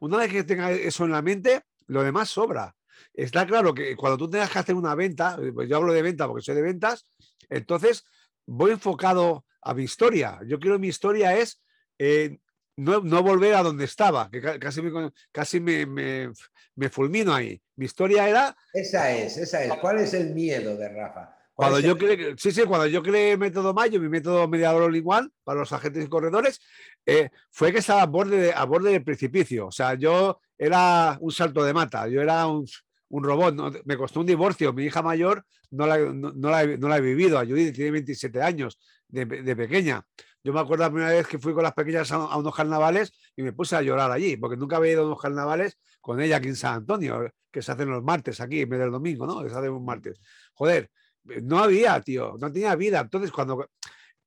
Una 0.00 0.18
vez 0.18 0.30
que 0.30 0.44
tenga 0.44 0.70
eso 0.70 1.04
en 1.04 1.12
la 1.12 1.22
mente, 1.22 1.62
lo 1.86 2.02
demás 2.02 2.28
sobra. 2.28 2.74
Está 3.14 3.46
claro 3.46 3.74
que 3.74 3.96
cuando 3.96 4.18
tú 4.18 4.30
tengas 4.30 4.50
que 4.50 4.58
hacer 4.58 4.74
una 4.74 4.94
venta, 4.94 5.38
pues 5.54 5.68
yo 5.68 5.76
hablo 5.76 5.92
de 5.92 6.02
venta 6.02 6.26
porque 6.26 6.42
soy 6.42 6.54
de 6.54 6.62
ventas, 6.62 7.06
entonces 7.48 8.04
voy 8.46 8.72
enfocado 8.72 9.44
a 9.60 9.74
mi 9.74 9.84
historia. 9.84 10.40
Yo 10.46 10.58
quiero 10.58 10.78
mi 10.78 10.88
historia 10.88 11.36
es 11.36 11.60
eh, 11.98 12.38
no, 12.76 13.22
volver 13.22 13.54
a 13.54 13.62
donde 13.62 13.84
estaba, 13.84 14.30
que 14.30 14.40
casi, 14.58 14.82
casi 15.30 15.60
me, 15.60 15.86
me, 15.86 16.88
fulmino 16.90 17.34
ahí. 17.34 17.60
Mi 17.76 17.84
historia 17.84 18.28
era... 18.28 18.56
Esa 18.72 19.12
es, 19.12 19.36
esa 19.36 19.62
es. 19.62 19.72
¿Cuál 19.74 19.98
es 19.98 20.14
el 20.14 20.34
miedo 20.34 20.76
de 20.76 20.88
Rafa? 20.88 21.36
Cuando 21.54 21.80
yo 21.80 21.98
creé, 21.98 22.34
sí, 22.38 22.50
sí, 22.50 22.62
cuando 22.64 22.86
yo 22.86 23.02
creé 23.02 23.36
método 23.36 23.74
Mayo, 23.74 24.00
mi 24.00 24.08
método 24.08 24.48
mediador 24.48 24.94
igual 24.96 25.30
para 25.44 25.60
los 25.60 25.72
agentes 25.72 26.04
y 26.04 26.08
corredores, 26.08 26.60
eh, 27.04 27.30
fue 27.50 27.72
que 27.72 27.78
estaba 27.78 28.02
a 28.02 28.06
borde, 28.06 28.52
a 28.52 28.64
borde 28.64 28.92
del 28.92 29.04
precipicio. 29.04 29.66
O 29.66 29.72
sea, 29.72 29.94
yo 29.94 30.40
era 30.56 31.18
un 31.20 31.30
salto 31.30 31.62
de 31.64 31.74
mata, 31.74 32.08
yo 32.08 32.22
era 32.22 32.46
un, 32.46 32.66
robot. 33.10 33.82
Me 33.84 33.96
costó 33.96 34.20
un 34.20 34.26
divorcio. 34.26 34.72
Mi 34.72 34.84
hija 34.84 35.02
mayor 35.02 35.44
no 35.70 35.86
la, 35.86 35.98
no, 35.98 36.48
la, 36.48 36.62
he 36.96 37.00
vivido. 37.00 37.38
A 37.38 37.44
Judith 37.44 37.74
tiene 37.74 37.90
27 37.90 38.40
años 38.40 38.78
de, 39.08 39.26
pequeña. 39.54 40.06
Yo 40.42 40.52
me 40.52 40.60
acuerdo 40.60 40.84
la 40.84 40.90
primera 40.90 41.12
vez 41.12 41.26
que 41.26 41.38
fui 41.38 41.52
con 41.52 41.62
las 41.62 41.74
pequeñas 41.74 42.10
a, 42.12 42.36
unos 42.36 42.54
carnavales 42.54 43.12
y 43.36 43.42
me 43.42 43.52
puse 43.52 43.76
a 43.76 43.82
llorar 43.82 44.10
allí, 44.10 44.36
porque 44.36 44.56
nunca 44.56 44.76
había 44.76 44.92
ido 44.92 45.02
a 45.02 45.06
unos 45.06 45.20
carnavales 45.20 45.78
con 46.00 46.20
ella 46.20 46.38
aquí 46.38 46.48
en 46.48 46.56
San 46.56 46.74
Antonio, 46.76 47.30
que 47.50 47.60
se 47.60 47.70
hacen 47.70 47.90
los 47.90 48.02
martes 48.02 48.40
aquí 48.40 48.62
en 48.62 48.68
vez 48.70 48.80
del 48.80 48.90
domingo, 48.90 49.26
¿no? 49.26 49.42
Que 49.42 49.50
se 49.50 49.56
hacen 49.56 49.70
un 49.70 49.84
martes. 49.84 50.20
Joder, 50.54 50.90
no 51.24 51.58
había, 51.58 52.00
tío, 52.00 52.36
no 52.38 52.52
tenía 52.52 52.74
vida. 52.76 53.00
Entonces, 53.00 53.30
cuando, 53.30 53.68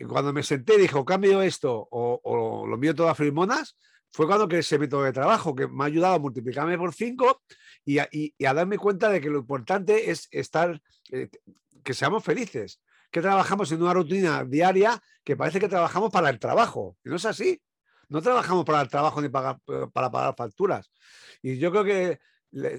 cuando 0.07 0.33
me 0.33 0.43
senté 0.43 0.75
y 0.75 0.81
dije, 0.81 0.97
cambio 1.05 1.41
esto 1.41 1.87
o, 1.91 2.65
lo 2.67 2.77
mío 2.77 2.95
todo 2.95 3.09
a 3.09 3.15
fue 3.15 4.27
cuando 4.27 4.47
que 4.47 4.59
ese 4.59 4.79
método 4.79 5.03
de 5.03 5.11
trabajo 5.11 5.53
que 5.53 5.67
me 5.67 5.83
ha 5.83 5.87
ayudado 5.87 6.15
a 6.15 6.19
multiplicarme 6.19 6.77
por 6.77 6.93
cinco 6.93 7.41
y 7.83 7.99
a, 7.99 8.07
darme 8.53 8.77
cuenta 8.77 9.09
de 9.09 9.19
que 9.19 9.29
lo 9.29 9.39
importante 9.39 10.09
es 10.09 10.29
estar, 10.31 10.81
eh, 11.11 11.29
que 11.83 11.93
seamos 11.93 12.23
felices, 12.23 12.81
que 13.11 13.21
trabajamos 13.21 13.71
en 13.73 13.81
una 13.81 13.93
rutina 13.93 14.45
diaria 14.45 15.01
que 15.23 15.35
parece 15.35 15.59
que 15.59 15.67
trabajamos 15.67 16.11
para 16.11 16.29
el 16.29 16.39
trabajo. 16.39 16.97
Y 17.03 17.09
no 17.09 17.17
es 17.17 17.25
así. 17.25 17.61
No 18.07 18.21
trabajamos 18.21 18.63
para 18.63 18.81
el 18.81 18.87
trabajo 18.87 19.21
ni 19.21 19.29
para, 19.29 19.57
para 19.91 20.11
pagar 20.11 20.35
facturas. 20.37 20.91
Y 21.41 21.57
yo 21.57 21.71
creo 21.71 21.83
que, 21.83 22.19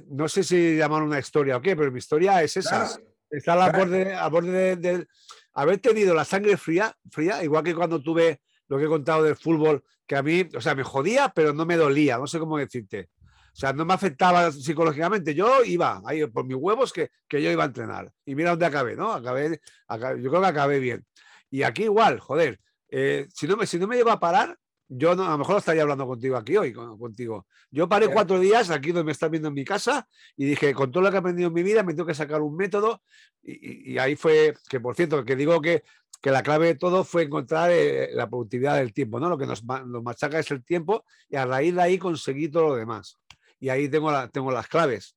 no 0.08 0.28
sé 0.28 0.42
si 0.42 0.76
llamar 0.76 1.02
una 1.02 1.18
historia 1.18 1.56
o 1.56 1.60
qué, 1.60 1.76
pero 1.76 1.92
mi 1.92 1.98
historia 1.98 2.42
es 2.42 2.56
esa. 2.56 2.88
Está 3.36 3.52
a 3.52 3.70
borde, 3.70 4.14
a 4.14 4.28
borde 4.28 4.76
de, 4.76 5.06
haber 5.52 5.78
tenido 5.78 6.14
la 6.14 6.24
sangre 6.24 6.56
fría, 6.56 6.96
fría, 7.10 7.44
igual 7.44 7.62
que 7.62 7.74
cuando 7.74 8.00
tuve 8.00 8.40
lo 8.68 8.78
que 8.78 8.84
he 8.84 8.88
contado 8.88 9.22
del 9.24 9.36
fútbol, 9.36 9.84
que 10.06 10.16
a 10.16 10.22
mí, 10.22 10.48
o 10.56 10.60
sea, 10.60 10.74
me 10.74 10.82
jodía, 10.82 11.30
pero 11.34 11.52
no 11.52 11.66
me 11.66 11.76
dolía, 11.76 12.16
no 12.16 12.26
sé 12.26 12.38
cómo 12.38 12.56
decirte. 12.56 13.10
O 13.52 13.58
sea, 13.58 13.72
no 13.74 13.84
me 13.84 13.92
afectaba 13.92 14.50
psicológicamente. 14.52 15.34
Yo 15.34 15.64
iba 15.64 16.00
ahí 16.04 16.26
por 16.26 16.46
mis 16.46 16.56
huevos 16.56 16.92
que, 16.92 17.10
que 17.28 17.42
yo 17.42 17.50
iba 17.50 17.64
a 17.64 17.66
entrenar. 17.66 18.10
Y 18.24 18.34
mira 18.34 18.50
dónde 18.50 18.66
acabé, 18.66 18.96
¿no? 18.96 19.12
Acabé, 19.12 19.60
yo 19.90 20.30
creo 20.30 20.40
que 20.40 20.46
acabé 20.46 20.78
bien. 20.78 21.06
Y 21.50 21.62
aquí 21.62 21.84
igual, 21.84 22.20
joder, 22.20 22.58
eh, 22.88 23.26
si, 23.34 23.46
no 23.46 23.56
me, 23.56 23.66
si 23.66 23.78
no 23.78 23.86
me 23.86 23.96
lleva 23.96 24.12
a 24.12 24.20
parar, 24.20 24.58
yo 24.88 25.12
a 25.12 25.14
lo 25.14 25.38
mejor 25.38 25.58
estaría 25.58 25.82
hablando 25.82 26.06
contigo 26.06 26.36
aquí 26.36 26.56
hoy, 26.56 26.72
contigo. 26.72 27.46
Yo 27.70 27.88
paré 27.88 28.08
cuatro 28.08 28.38
días 28.38 28.70
aquí 28.70 28.88
donde 28.88 29.04
me 29.04 29.12
estás 29.12 29.30
viendo 29.30 29.48
en 29.48 29.54
mi 29.54 29.64
casa 29.64 30.08
y 30.36 30.44
dije, 30.44 30.72
con 30.74 30.92
todo 30.92 31.02
lo 31.02 31.10
que 31.10 31.16
he 31.16 31.18
aprendido 31.18 31.48
en 31.48 31.54
mi 31.54 31.62
vida, 31.62 31.82
me 31.82 31.92
tengo 31.92 32.06
que 32.06 32.14
sacar 32.14 32.40
un 32.40 32.56
método. 32.56 33.02
Y, 33.42 33.98
ahí 33.98 34.16
fue, 34.16 34.54
que 34.68 34.80
por 34.80 34.94
cierto, 34.94 35.24
que 35.24 35.34
digo 35.34 35.60
que, 35.60 35.82
que 36.20 36.30
la 36.30 36.42
clave 36.42 36.68
de 36.68 36.74
todo 36.76 37.04
fue 37.04 37.24
encontrar 37.24 37.70
eh, 37.72 38.10
la 38.12 38.28
productividad 38.28 38.76
del 38.76 38.92
tiempo, 38.92 39.18
¿no? 39.18 39.28
Lo 39.28 39.38
que 39.38 39.46
nos, 39.46 39.64
nos, 39.64 40.02
machaca 40.02 40.38
es 40.38 40.50
el 40.50 40.64
tiempo 40.64 41.04
y 41.28 41.36
a 41.36 41.46
raíz 41.46 41.74
de 41.74 41.82
ahí 41.82 41.98
conseguí 41.98 42.48
todo 42.48 42.68
lo 42.68 42.76
demás. 42.76 43.18
Y 43.58 43.68
ahí 43.70 43.88
tengo, 43.88 44.12
la, 44.12 44.28
tengo 44.28 44.50
las 44.52 44.68
claves. 44.68 45.16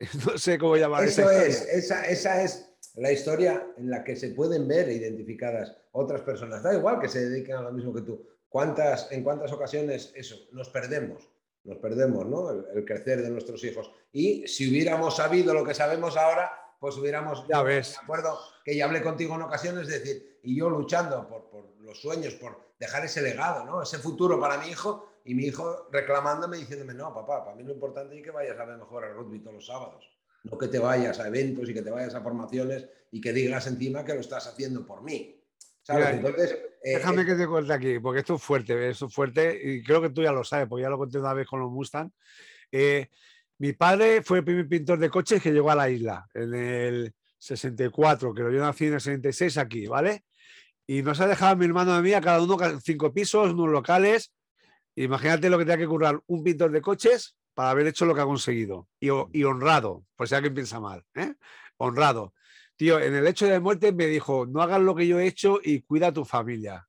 No 0.26 0.38
sé 0.38 0.58
cómo 0.58 0.76
llamar 0.76 1.02
Eso 1.02 1.28
es, 1.28 1.66
esa, 1.72 2.06
esa 2.06 2.44
es 2.44 2.70
la 2.94 3.10
historia 3.10 3.66
en 3.76 3.90
la 3.90 4.04
que 4.04 4.14
se 4.14 4.28
pueden 4.28 4.68
ver 4.68 4.88
identificadas 4.90 5.74
otras 5.90 6.20
personas. 6.20 6.62
Da 6.62 6.72
igual 6.72 7.00
que 7.00 7.08
se 7.08 7.28
dediquen 7.28 7.56
a 7.56 7.62
lo 7.62 7.72
mismo 7.72 7.92
que 7.92 8.02
tú 8.02 8.24
¿Cuántas, 8.48 9.10
¿En 9.12 9.22
cuántas 9.22 9.52
ocasiones 9.52 10.12
eso? 10.14 10.36
Nos 10.52 10.68
perdemos, 10.68 11.28
nos 11.64 11.78
perdemos, 11.78 12.26
¿no? 12.26 12.50
El, 12.50 12.84
crecer 12.84 13.22
de 13.22 13.30
nuestros 13.30 13.62
hijos. 13.64 13.90
Y 14.12 14.46
si 14.48 14.70
hubiéramos 14.70 15.16
sabido 15.16 15.52
lo 15.52 15.64
que 15.64 15.74
sabemos 15.74 16.16
ahora, 16.16 16.50
pues 16.80 16.96
hubiéramos... 16.96 17.46
Ya 17.48 17.62
ves. 17.62 17.96
Me 17.98 18.04
acuerdo 18.04 18.38
que 18.64 18.76
ya 18.76 18.86
hablé 18.86 19.02
contigo 19.02 19.34
en 19.34 19.42
ocasiones, 19.42 19.88
es 19.88 20.02
decir, 20.02 20.40
y 20.42 20.56
yo 20.56 20.70
luchando 20.70 21.28
por, 21.28 21.50
por 21.50 21.76
los 21.80 22.00
sueños, 22.00 22.34
por 22.34 22.72
dejar 22.78 23.04
ese 23.04 23.20
legado, 23.20 23.64
¿no? 23.64 23.82
Ese 23.82 23.98
futuro 23.98 24.40
para 24.40 24.58
mi 24.58 24.68
hijo, 24.68 25.08
y 25.28 25.34
mi 25.34 25.44
hijo 25.44 25.88
reclamándome, 25.92 26.56
diciéndome, 26.56 26.94
no, 26.94 27.12
papá, 27.12 27.44
para 27.44 27.54
mí 27.54 27.62
lo 27.62 27.74
importante 27.74 28.16
es 28.16 28.24
que 28.24 28.30
vayas 28.30 28.58
a 28.58 28.64
ver 28.64 28.78
mejor 28.78 29.04
al 29.04 29.14
rugby 29.14 29.40
todos 29.40 29.56
los 29.56 29.66
sábados. 29.66 30.08
No 30.44 30.56
que 30.56 30.68
te 30.68 30.78
vayas 30.78 31.20
a 31.20 31.28
eventos 31.28 31.68
y 31.68 31.74
que 31.74 31.82
te 31.82 31.90
vayas 31.90 32.14
a 32.14 32.22
formaciones 32.22 32.88
y 33.10 33.20
que 33.20 33.34
digas 33.34 33.66
encima 33.66 34.06
que 34.06 34.14
lo 34.14 34.20
estás 34.20 34.46
haciendo 34.46 34.86
por 34.86 35.02
mí. 35.02 35.44
Entonces, 35.86 36.56
eh, 36.82 36.96
déjame 36.96 37.24
que 37.24 37.34
te 37.34 37.46
cuente 37.46 37.72
aquí, 37.72 37.98
porque 37.98 38.20
esto 38.20 38.36
es 38.36 38.42
fuerte, 38.42 38.88
esto 38.88 39.06
es 39.06 39.14
fuerte, 39.14 39.60
y 39.62 39.82
creo 39.82 40.00
que 40.00 40.10
tú 40.10 40.22
ya 40.22 40.32
lo 40.32 40.44
sabes, 40.44 40.68
porque 40.68 40.82
ya 40.82 40.88
lo 40.88 40.98
conté 40.98 41.18
una 41.18 41.34
vez 41.34 41.46
con 41.46 41.60
los 41.60 41.70
Mustang. 41.70 42.10
Eh, 42.70 43.08
mi 43.58 43.72
padre 43.72 44.22
fue 44.22 44.38
el 44.38 44.44
primer 44.44 44.68
pintor 44.68 44.98
de 44.98 45.10
coches 45.10 45.42
que 45.42 45.52
llegó 45.52 45.70
a 45.70 45.74
la 45.74 45.90
isla 45.90 46.26
en 46.34 46.54
el 46.54 47.14
64, 47.38 48.34
que 48.34 48.42
yo 48.42 48.50
nací 48.50 48.86
en 48.86 48.94
el 48.94 49.00
66 49.00 49.58
aquí, 49.58 49.86
¿vale? 49.86 50.24
Y 50.86 51.02
nos 51.02 51.20
ha 51.20 51.26
dejado 51.26 51.56
mi 51.56 51.66
hermano 51.66 51.96
de 51.96 52.02
mí 52.02 52.12
a 52.12 52.20
cada 52.20 52.42
uno 52.42 52.56
cinco 52.80 53.12
pisos, 53.12 53.52
unos 53.52 53.68
locales. 53.68 54.32
Imagínate 54.94 55.50
lo 55.50 55.58
que 55.58 55.64
tenía 55.64 55.78
que 55.78 55.86
currar 55.86 56.20
un 56.26 56.42
pintor 56.42 56.70
de 56.70 56.80
coches 56.80 57.36
para 57.54 57.70
haber 57.70 57.88
hecho 57.88 58.06
lo 58.06 58.14
que 58.14 58.20
ha 58.20 58.24
conseguido 58.24 58.88
y, 59.00 59.10
honrado, 59.42 60.04
por 60.16 60.28
si 60.28 60.34
alguien 60.34 60.54
piensa 60.54 60.80
mal. 60.80 61.04
¿eh? 61.14 61.34
honrado. 61.76 62.34
Tío, 62.78 63.00
en 63.00 63.12
el 63.12 63.26
hecho 63.26 63.44
de 63.46 63.58
muerte 63.58 63.92
me 63.92 64.06
dijo, 64.06 64.46
no 64.46 64.62
hagas 64.62 64.80
lo 64.80 64.94
que 64.94 65.04
yo 65.04 65.18
he 65.18 65.26
hecho 65.26 65.58
y 65.60 65.80
cuida 65.82 66.06
a 66.08 66.12
tu 66.12 66.24
familia. 66.24 66.86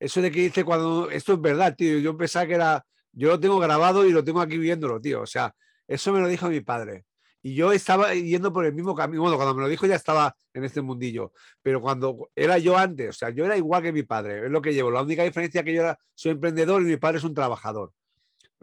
Eso 0.00 0.22
de 0.22 0.30
que 0.30 0.40
dice 0.40 0.64
cuando, 0.64 1.10
esto 1.10 1.34
es 1.34 1.40
verdad, 1.42 1.76
tío, 1.76 1.98
yo 1.98 2.16
pensaba 2.16 2.46
que 2.46 2.54
era, 2.54 2.86
yo 3.12 3.28
lo 3.28 3.38
tengo 3.38 3.58
grabado 3.58 4.06
y 4.06 4.10
lo 4.10 4.24
tengo 4.24 4.40
aquí 4.40 4.56
viéndolo, 4.56 4.98
tío. 5.02 5.20
O 5.20 5.26
sea, 5.26 5.54
eso 5.86 6.14
me 6.14 6.20
lo 6.20 6.28
dijo 6.28 6.48
mi 6.48 6.62
padre. 6.62 7.04
Y 7.42 7.54
yo 7.54 7.72
estaba 7.72 8.14
yendo 8.14 8.54
por 8.54 8.64
el 8.64 8.72
mismo 8.72 8.94
camino. 8.94 9.20
Bueno, 9.20 9.36
cuando 9.36 9.54
me 9.54 9.60
lo 9.60 9.68
dijo 9.68 9.84
ya 9.86 9.96
estaba 9.96 10.34
en 10.54 10.64
este 10.64 10.80
mundillo. 10.80 11.32
Pero 11.60 11.82
cuando 11.82 12.30
era 12.34 12.56
yo 12.56 12.78
antes, 12.78 13.10
o 13.10 13.12
sea, 13.12 13.28
yo 13.28 13.44
era 13.44 13.54
igual 13.54 13.82
que 13.82 13.92
mi 13.92 14.04
padre, 14.04 14.46
es 14.46 14.50
lo 14.50 14.62
que 14.62 14.72
llevo. 14.72 14.90
La 14.90 15.02
única 15.02 15.24
diferencia 15.24 15.60
es 15.60 15.64
que 15.66 15.74
yo 15.74 15.82
era, 15.82 15.98
soy 16.14 16.32
emprendedor 16.32 16.80
y 16.80 16.86
mi 16.86 16.96
padre 16.96 17.18
es 17.18 17.24
un 17.24 17.34
trabajador. 17.34 17.92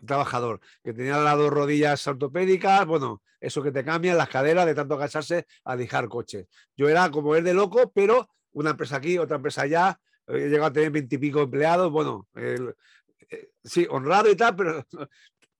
Trabajador 0.05 0.59
que 0.83 0.93
tenía 0.93 1.17
las 1.17 1.37
dos 1.37 1.51
rodillas 1.51 2.05
ortopédicas, 2.07 2.85
bueno, 2.85 3.21
eso 3.39 3.61
que 3.61 3.71
te 3.71 3.83
cambian 3.83 4.17
las 4.17 4.29
caderas 4.29 4.65
de 4.65 4.75
tanto 4.75 4.95
agacharse 4.95 5.45
a 5.63 5.75
dejar 5.75 6.09
coches. 6.09 6.47
Yo 6.75 6.89
era 6.89 7.09
como 7.11 7.35
él 7.35 7.43
de 7.43 7.53
loco, 7.53 7.91
pero 7.93 8.29
una 8.53 8.71
empresa 8.71 8.97
aquí, 8.97 9.17
otra 9.17 9.37
empresa 9.37 9.63
allá. 9.63 9.99
He 10.27 10.49
llegado 10.49 10.65
a 10.65 10.73
tener 10.73 10.91
veintipico 10.91 11.41
empleados. 11.41 11.91
Bueno, 11.91 12.27
eh, 12.35 12.59
sí, 13.63 13.85
honrado 13.89 14.29
y 14.29 14.35
tal, 14.35 14.55
pero 14.55 14.85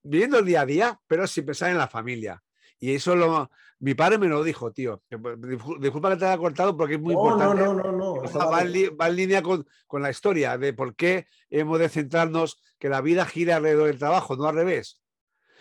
viviendo 0.02 0.38
el 0.38 0.44
día 0.44 0.62
a 0.62 0.66
día, 0.66 1.00
pero 1.06 1.26
sin 1.26 1.46
pensar 1.46 1.70
en 1.70 1.78
la 1.78 1.88
familia. 1.88 2.42
Y 2.78 2.94
eso 2.94 3.16
lo, 3.16 3.50
mi 3.78 3.94
padre 3.94 4.18
me 4.18 4.28
lo 4.28 4.42
dijo, 4.42 4.72
tío. 4.72 5.02
Pues, 5.08 5.36
disculpa 5.80 6.10
que 6.10 6.16
te 6.16 6.26
haya 6.26 6.38
cortado 6.38 6.76
porque 6.76 6.94
es 6.94 7.00
muy 7.00 7.14
importante. 7.14 7.62
No, 7.62 7.74
no, 7.74 7.92
no, 7.92 7.92
no. 7.92 8.50
Va, 8.50 8.62
en, 8.62 9.16
línea 9.16 9.42
con, 9.42 9.66
la 9.92 10.10
historia 10.10 10.56
de 10.56 10.72
por 10.72 10.94
qué 10.94 11.26
hemos 11.50 11.78
de 11.78 11.88
centrarnos 11.88 12.62
que 12.78 12.88
la 12.88 13.00
vida 13.00 13.26
gira 13.26 13.56
alrededor 13.56 13.88
del 13.88 13.98
trabajo, 13.98 14.36
no 14.36 14.46
al 14.46 14.54
revés. 14.54 15.02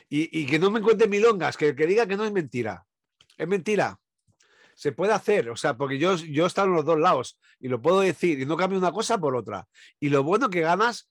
Y, 0.07 0.45
que 0.45 0.59
no 0.59 0.71
me 0.71 0.81
cuente 0.81 1.07
milongas, 1.07 1.57
que, 1.57 1.75
que 1.75 1.87
diga 1.87 2.05
que 2.05 2.15
no 2.15 2.25
es 2.25 2.31
mentira. 2.31 2.85
Es 3.37 3.47
mentira. 3.47 3.99
Se 4.75 4.91
puede 4.91 5.13
hacer, 5.13 5.49
o 5.49 5.55
sea, 5.55 5.75
porque 5.75 5.97
yo, 5.97 6.15
yo 6.15 6.43
he 6.43 6.47
estado 6.47 6.67
en 6.67 6.75
los 6.75 6.85
dos 6.85 6.99
lados 6.99 7.39
y 7.59 7.69
lo 7.69 7.81
puedo 7.81 8.01
decir 8.01 8.39
y 8.39 8.45
no 8.45 8.55
cambio 8.55 8.77
una 8.77 8.91
cosa 8.91 9.17
por 9.17 9.35
otra. 9.35 9.67
Y 9.99 10.09
lo 10.09 10.23
bueno 10.23 10.49
que 10.49 10.61
ganas 10.61 11.09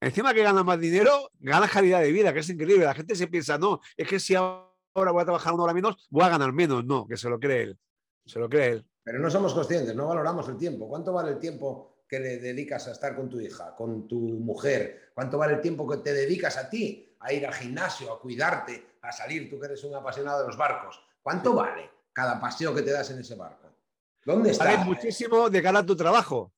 encima 0.00 0.34
que 0.34 0.42
ganas 0.42 0.64
más 0.64 0.80
dinero, 0.80 1.30
ganas 1.38 1.70
calidad 1.70 2.00
de 2.00 2.12
vida, 2.12 2.32
que 2.32 2.40
es 2.40 2.48
increíble. 2.50 2.84
La 2.84 2.94
gente 2.94 3.14
se 3.14 3.26
piensa, 3.26 3.58
no, 3.58 3.80
es 3.96 4.08
que 4.08 4.20
si 4.20 4.34
ahora 4.96 5.12
voy 5.12 5.22
a 5.22 5.24
trabajar 5.24 5.52
una 5.52 5.64
hora 5.64 5.74
menos, 5.74 6.06
voy 6.10 6.24
a 6.24 6.28
ganar 6.28 6.52
menos. 6.52 6.84
No, 6.84 7.06
que 7.06 7.16
se 7.16 7.28
lo 7.28 7.38
cree 7.38 7.62
él. 7.62 7.78
Se 8.24 8.38
lo 8.38 8.48
cree 8.48 8.68
él. 8.68 8.86
Pero 9.02 9.18
no 9.18 9.30
somos 9.30 9.54
conscientes, 9.54 9.94
no 9.94 10.08
valoramos 10.08 10.48
el 10.48 10.56
tiempo. 10.56 10.88
¿Cuánto 10.88 11.12
vale 11.12 11.32
el 11.32 11.38
tiempo 11.38 12.02
que 12.08 12.18
le 12.18 12.38
dedicas 12.38 12.88
a 12.88 12.92
estar 12.92 13.14
con 13.14 13.28
tu 13.28 13.40
hija, 13.40 13.74
con 13.74 14.08
tu 14.08 14.18
mujer? 14.18 15.12
¿Cuánto 15.14 15.38
vale 15.38 15.54
el 15.54 15.60
tiempo 15.60 15.88
que 15.88 15.98
te 15.98 16.12
dedicas 16.12 16.56
a 16.56 16.68
ti, 16.68 17.16
a 17.20 17.32
ir 17.32 17.46
al 17.46 17.54
gimnasio, 17.54 18.12
a 18.12 18.20
cuidarte, 18.20 18.98
a 19.02 19.12
salir, 19.12 19.48
tú 19.48 19.60
que 19.60 19.66
eres 19.66 19.84
un 19.84 19.94
apasionado 19.94 20.40
de 20.40 20.48
los 20.48 20.56
barcos? 20.56 21.00
¿Cuánto 21.22 21.54
vale 21.54 21.90
cada 22.12 22.40
paseo 22.40 22.74
que 22.74 22.82
te 22.82 22.90
das 22.90 23.10
en 23.10 23.20
ese 23.20 23.36
barco? 23.36 23.68
¿Dónde 24.24 24.50
está? 24.50 24.64
Vale 24.64 24.84
muchísimo 24.84 25.48
de 25.48 25.62
cara 25.62 25.80
a 25.80 25.86
tu 25.86 25.94
trabajo. 25.94 26.52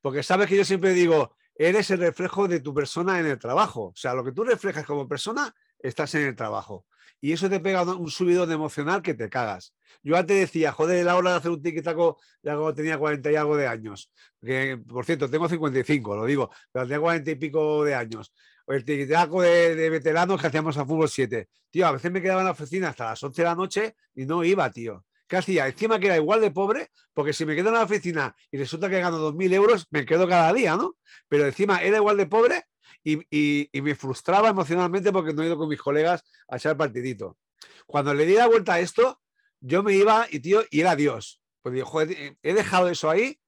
Porque 0.00 0.22
sabes 0.22 0.48
que 0.48 0.56
yo 0.56 0.64
siempre 0.64 0.92
digo, 0.92 1.34
eres 1.56 1.90
el 1.90 1.98
reflejo 1.98 2.46
de 2.46 2.60
tu 2.60 2.72
persona 2.72 3.18
en 3.18 3.26
el 3.26 3.38
trabajo. 3.38 3.86
O 3.86 3.96
sea, 3.96 4.14
lo 4.14 4.24
que 4.24 4.32
tú 4.32 4.44
reflejas 4.44 4.86
como 4.86 5.08
persona, 5.08 5.52
estás 5.80 6.14
en 6.14 6.22
el 6.22 6.36
trabajo. 6.36 6.86
Y 7.20 7.32
eso 7.32 7.48
te 7.48 7.60
pega 7.60 7.82
un 7.82 8.10
subidón 8.10 8.50
emocional 8.52 9.02
que 9.02 9.14
te 9.14 9.28
cagas. 9.28 9.74
Yo 10.02 10.16
antes 10.16 10.38
decía, 10.38 10.72
joder, 10.72 11.04
la 11.04 11.16
hora 11.16 11.32
de 11.32 11.36
hacer 11.38 11.50
un 11.50 11.62
tiquitaco 11.62 12.18
ya 12.42 12.54
cuando 12.54 12.74
tenía 12.74 12.98
40 12.98 13.32
y 13.32 13.36
algo 13.36 13.56
de 13.56 13.66
años. 13.66 14.10
Que, 14.40 14.78
por 14.86 15.04
cierto, 15.04 15.28
tengo 15.28 15.48
55, 15.48 16.16
lo 16.16 16.24
digo, 16.24 16.50
pero 16.72 16.86
tenía 16.86 17.00
40 17.00 17.30
y 17.30 17.34
pico 17.34 17.84
de 17.84 17.94
años. 17.94 18.32
El 18.66 18.84
tiquitaco 18.84 19.42
de, 19.42 19.74
de 19.74 19.90
veteranos 19.90 20.40
que 20.40 20.46
hacíamos 20.46 20.76
a 20.76 20.84
fútbol 20.84 21.08
7. 21.08 21.48
Tío, 21.70 21.86
a 21.86 21.92
veces 21.92 22.10
me 22.12 22.22
quedaba 22.22 22.40
en 22.40 22.46
la 22.46 22.52
oficina 22.52 22.88
hasta 22.88 23.06
las 23.06 23.22
11 23.22 23.42
de 23.42 23.48
la 23.48 23.54
noche 23.54 23.96
y 24.14 24.26
no 24.26 24.44
iba, 24.44 24.70
tío. 24.70 25.04
¿Qué 25.28 25.36
hacía? 25.36 25.66
Encima 25.66 25.98
que 25.98 26.06
era 26.06 26.16
igual 26.16 26.40
de 26.40 26.50
pobre, 26.50 26.90
porque 27.12 27.34
si 27.34 27.44
me 27.44 27.54
quedo 27.54 27.68
en 27.68 27.74
la 27.74 27.82
oficina 27.82 28.34
y 28.50 28.56
resulta 28.56 28.88
que 28.88 28.98
gano 28.98 29.18
2.000 29.18 29.52
euros, 29.52 29.86
me 29.90 30.06
quedo 30.06 30.26
cada 30.26 30.52
día, 30.54 30.74
¿no? 30.74 30.96
Pero 31.28 31.44
encima 31.44 31.82
era 31.82 31.98
igual 31.98 32.16
de 32.16 32.26
pobre 32.26 32.64
y, 33.12 33.80
me 33.80 33.94
frustraba 33.94 34.48
emocionalmente 34.48 35.12
porque 35.12 35.32
no 35.32 35.42
he 35.42 35.46
ido 35.46 35.56
con 35.56 35.68
mis 35.68 35.80
colegas 35.80 36.22
a 36.48 36.56
echar 36.56 36.76
partidito. 36.76 37.38
Cuando 37.86 38.14
le 38.14 38.26
di 38.26 38.34
la 38.34 38.46
vuelta 38.46 38.74
a 38.74 38.80
esto, 38.80 39.20
yo 39.60 39.82
me 39.82 39.94
iba 39.94 40.26
y, 40.30 40.40
tío, 40.40 40.62
y 40.70 40.80
era 40.80 40.96
Dios. 40.96 41.40
Pues 41.62 41.74
digo, 41.74 41.86
joder, 41.86 42.36
he 42.42 42.54
dejado 42.54 42.88
eso 42.88 43.10
ahí, 43.10 43.38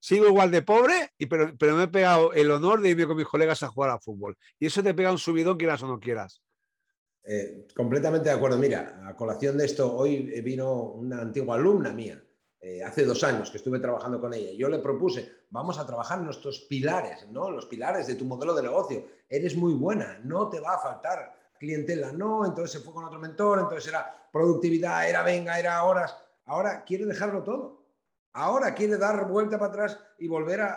sigo 0.00 0.26
igual 0.26 0.50
de 0.50 0.62
pobre, 0.62 1.10
y, 1.18 1.26
pero, 1.26 1.54
pero 1.58 1.76
me 1.76 1.84
he 1.84 1.88
pegado 1.88 2.32
el 2.32 2.50
honor 2.50 2.80
de 2.80 2.90
irme 2.90 3.06
con 3.06 3.16
mis 3.16 3.26
colegas 3.26 3.62
a 3.62 3.68
jugar 3.68 3.90
a 3.90 4.00
fútbol. 4.00 4.36
Y 4.58 4.66
eso 4.66 4.82
te 4.82 4.94
pega 4.94 5.12
un 5.12 5.18
subidón, 5.18 5.56
quieras 5.56 5.82
o 5.82 5.86
no 5.86 5.98
quieras. 5.98 6.42
Eh, 7.26 7.66
completamente 7.74 8.28
de 8.28 8.34
acuerdo. 8.34 8.58
Mira, 8.58 9.00
a 9.06 9.16
colación 9.16 9.56
de 9.56 9.64
esto, 9.64 9.94
hoy 9.96 10.40
vino 10.42 10.82
una 10.92 11.22
antigua 11.22 11.56
alumna 11.56 11.92
mía, 11.92 12.22
eh, 12.60 12.82
hace 12.82 13.04
dos 13.04 13.24
años 13.24 13.50
que 13.50 13.56
estuve 13.56 13.78
trabajando 13.78 14.20
con 14.20 14.34
ella. 14.34 14.52
Yo 14.52 14.68
le 14.68 14.78
propuse, 14.78 15.43
vamos 15.54 15.78
a 15.78 15.86
trabajar 15.86 16.20
nuestros 16.20 16.58
pilares, 16.62 17.28
¿no? 17.30 17.48
Los 17.48 17.66
pilares 17.66 18.08
de 18.08 18.16
tu 18.16 18.24
modelo 18.24 18.54
de 18.54 18.62
negocio. 18.62 19.06
Eres 19.28 19.56
muy 19.56 19.72
buena, 19.74 20.18
no 20.24 20.50
te 20.50 20.58
va 20.58 20.74
a 20.74 20.78
faltar 20.78 21.32
clientela, 21.58 22.10
no. 22.10 22.44
Entonces 22.44 22.72
se 22.72 22.80
fue 22.80 22.92
con 22.92 23.04
otro 23.04 23.20
mentor, 23.20 23.60
entonces 23.60 23.88
era 23.88 24.28
productividad, 24.32 25.08
era 25.08 25.22
venga, 25.22 25.56
era 25.56 25.84
horas. 25.84 26.16
Ahora 26.46 26.82
quiere 26.82 27.06
dejarlo 27.06 27.44
todo. 27.44 27.84
Ahora 28.32 28.74
quiere 28.74 28.98
dar 28.98 29.28
vuelta 29.28 29.56
para 29.56 29.70
atrás 29.70 29.98
y 30.18 30.26
volver 30.26 30.60
a, 30.60 30.74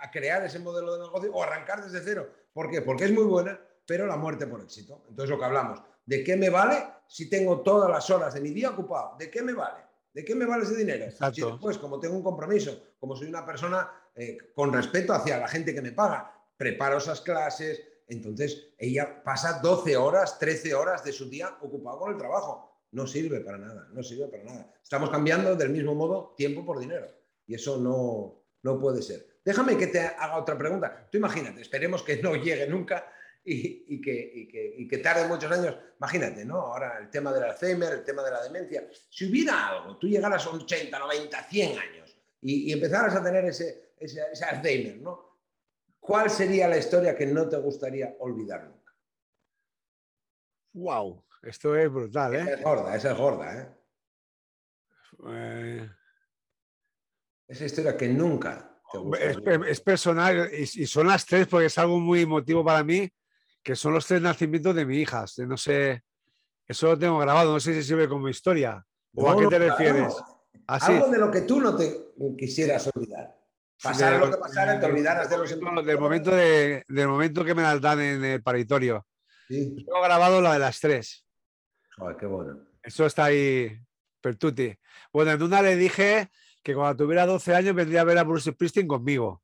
a 0.00 0.10
crear 0.10 0.44
ese 0.44 0.58
modelo 0.58 0.92
de 0.98 1.04
negocio 1.04 1.32
o 1.32 1.42
arrancar 1.42 1.82
desde 1.82 2.04
cero. 2.04 2.28
¿Por 2.52 2.70
qué? 2.70 2.82
Porque 2.82 3.06
es 3.06 3.12
muy 3.12 3.24
buena 3.24 3.58
pero 3.86 4.06
la 4.06 4.16
muerte 4.16 4.46
por 4.46 4.60
éxito. 4.60 5.02
Entonces, 5.08 5.30
lo 5.30 5.38
que 5.38 5.44
hablamos, 5.44 5.82
¿de 6.06 6.24
qué 6.24 6.36
me 6.36 6.50
vale 6.50 6.84
si 7.06 7.28
tengo 7.28 7.60
todas 7.60 7.90
las 7.90 8.08
horas 8.10 8.34
de 8.34 8.40
mi 8.40 8.50
día 8.50 8.70
ocupado? 8.70 9.16
¿De 9.18 9.30
qué 9.30 9.42
me 9.42 9.52
vale? 9.52 9.83
¿De 10.14 10.24
qué 10.24 10.36
me 10.36 10.46
vale 10.46 10.62
ese 10.62 10.76
dinero? 10.76 11.10
Si 11.10 11.40
después, 11.40 11.76
como 11.76 11.98
tengo 11.98 12.16
un 12.16 12.22
compromiso, 12.22 12.94
como 13.00 13.16
soy 13.16 13.26
una 13.26 13.44
persona 13.44 13.90
eh, 14.14 14.38
con 14.54 14.72
respeto 14.72 15.12
hacia 15.12 15.38
la 15.38 15.48
gente 15.48 15.74
que 15.74 15.82
me 15.82 15.90
paga, 15.90 16.32
preparo 16.56 16.98
esas 16.98 17.20
clases, 17.20 17.82
entonces 18.06 18.68
ella 18.78 19.24
pasa 19.24 19.58
12 19.60 19.96
horas, 19.96 20.38
13 20.38 20.72
horas 20.72 21.02
de 21.02 21.12
su 21.12 21.28
día 21.28 21.58
ocupado 21.60 21.98
con 21.98 22.12
el 22.12 22.18
trabajo. 22.18 22.70
No 22.92 23.08
sirve 23.08 23.40
para 23.40 23.58
nada, 23.58 23.88
no 23.92 24.04
sirve 24.04 24.28
para 24.28 24.44
nada. 24.44 24.72
Estamos 24.80 25.10
cambiando 25.10 25.56
del 25.56 25.70
mismo 25.70 25.96
modo 25.96 26.32
tiempo 26.36 26.64
por 26.64 26.78
dinero 26.78 27.08
y 27.44 27.56
eso 27.56 27.78
no, 27.78 28.40
no 28.62 28.78
puede 28.78 29.02
ser. 29.02 29.26
Déjame 29.44 29.76
que 29.76 29.88
te 29.88 29.98
haga 29.98 30.38
otra 30.38 30.56
pregunta. 30.56 31.08
Tú 31.10 31.18
imagínate, 31.18 31.60
esperemos 31.60 32.04
que 32.04 32.22
no 32.22 32.36
llegue 32.36 32.68
nunca 32.68 33.04
y, 33.44 34.00
que, 34.00 34.86
que, 34.88 34.98
tarde 34.98 35.28
muchos 35.28 35.50
años. 35.52 35.76
Imagínate, 35.98 36.44
¿no? 36.44 36.56
Ahora 36.60 36.98
el 36.98 37.10
tema 37.10 37.32
del 37.32 37.44
Alzheimer, 37.44 37.92
el 37.92 38.04
tema 38.04 38.22
de 38.22 38.30
la 38.30 38.42
demencia. 38.42 38.88
Si 39.10 39.30
hubiera 39.30 39.68
algo, 39.68 39.98
tú 39.98 40.08
llegaras 40.08 40.46
a 40.46 40.50
80, 40.50 40.98
90, 40.98 41.42
100 41.44 41.78
años 41.78 42.16
y, 42.40 42.72
empezaras 42.72 43.14
a 43.14 43.22
tener 43.22 43.44
ese, 43.44 43.92
ese, 43.98 44.44
Alzheimer, 44.44 44.96
¿no? 44.98 45.34
¿Cuál 46.00 46.30
sería 46.30 46.68
la 46.68 46.78
historia 46.78 47.16
que 47.16 47.26
no 47.26 47.48
te 47.48 47.56
gustaría 47.56 48.16
olvidar 48.20 48.64
nunca? 48.64 48.92
¡Wow! 50.72 51.24
Esto 51.42 51.76
es 51.76 51.90
brutal, 51.90 52.34
¿eh? 52.34 52.40
Esa 52.40 52.54
es 52.54 52.62
gorda, 52.62 52.96
esa 52.96 53.12
es 53.12 53.18
gorda, 53.18 53.60
¿eh? 53.60 53.68
eh... 55.28 55.90
Esa 57.46 57.66
historia 57.66 57.94
que 57.94 58.08
nunca 58.08 58.80
es, 59.20 59.36
es, 59.68 59.80
personal 59.82 60.48
y, 60.50 60.62
y, 60.62 60.86
son 60.86 61.08
las 61.08 61.26
tres 61.26 61.46
porque 61.46 61.66
es 61.66 61.76
algo 61.76 62.00
muy 62.00 62.22
emotivo 62.22 62.64
para 62.64 62.82
mí 62.82 63.10
que 63.64 63.74
son 63.74 63.94
los 63.94 64.06
tres 64.06 64.20
nacimientos 64.20 64.74
de 64.76 64.84
mi 64.84 64.98
hija. 64.98 65.24
No 65.38 65.56
sé, 65.56 66.04
eso 66.68 66.88
lo 66.88 66.98
tengo 66.98 67.18
grabado, 67.18 67.54
no 67.54 67.60
sé 67.60 67.74
si 67.74 67.82
sirve 67.82 68.08
como 68.08 68.28
historia. 68.28 68.84
¿O 69.14 69.30
a 69.30 69.38
qué 69.38 69.46
te 69.46 69.58
refieres? 69.58 70.14
Algo 70.66 71.08
de 71.08 71.18
lo 71.18 71.30
que 71.30 71.40
tú 71.42 71.60
no 71.60 71.74
te 71.74 72.12
quisieras 72.38 72.90
olvidar. 72.94 73.34
Pasar 73.82 74.20
lo 74.20 74.30
que 74.30 74.36
pasara, 74.36 74.78
te 74.78 74.86
olvidaras 74.86 75.28
de 75.28 75.38
los 75.38 75.50
del 75.84 75.98
momento, 75.98 76.30
de, 76.30 76.84
del 76.88 77.08
momento 77.08 77.44
que 77.44 77.54
me 77.54 77.62
las 77.62 77.80
dan 77.80 78.00
en 78.00 78.24
el 78.24 78.42
paritorio. 78.42 79.06
Sí. 79.48 79.84
Tengo 79.84 80.02
grabado 80.02 80.40
la 80.40 80.54
de 80.54 80.58
las 80.58 80.80
tres. 80.80 81.26
Ay, 81.98 82.14
qué 82.18 82.26
bueno. 82.26 82.58
Eso 82.82 83.06
está 83.06 83.24
ahí, 83.24 83.78
Pertuti. 84.20 84.74
Bueno, 85.12 85.32
en 85.32 85.42
una 85.42 85.62
le 85.62 85.76
dije 85.76 86.30
que 86.62 86.74
cuando 86.74 87.04
tuviera 87.04 87.26
12 87.26 87.54
años 87.54 87.74
vendría 87.74 88.02
a 88.02 88.04
ver 88.04 88.18
a 88.18 88.24
Bruce 88.24 88.52
Springsteen 88.52 88.88
conmigo. 88.88 89.42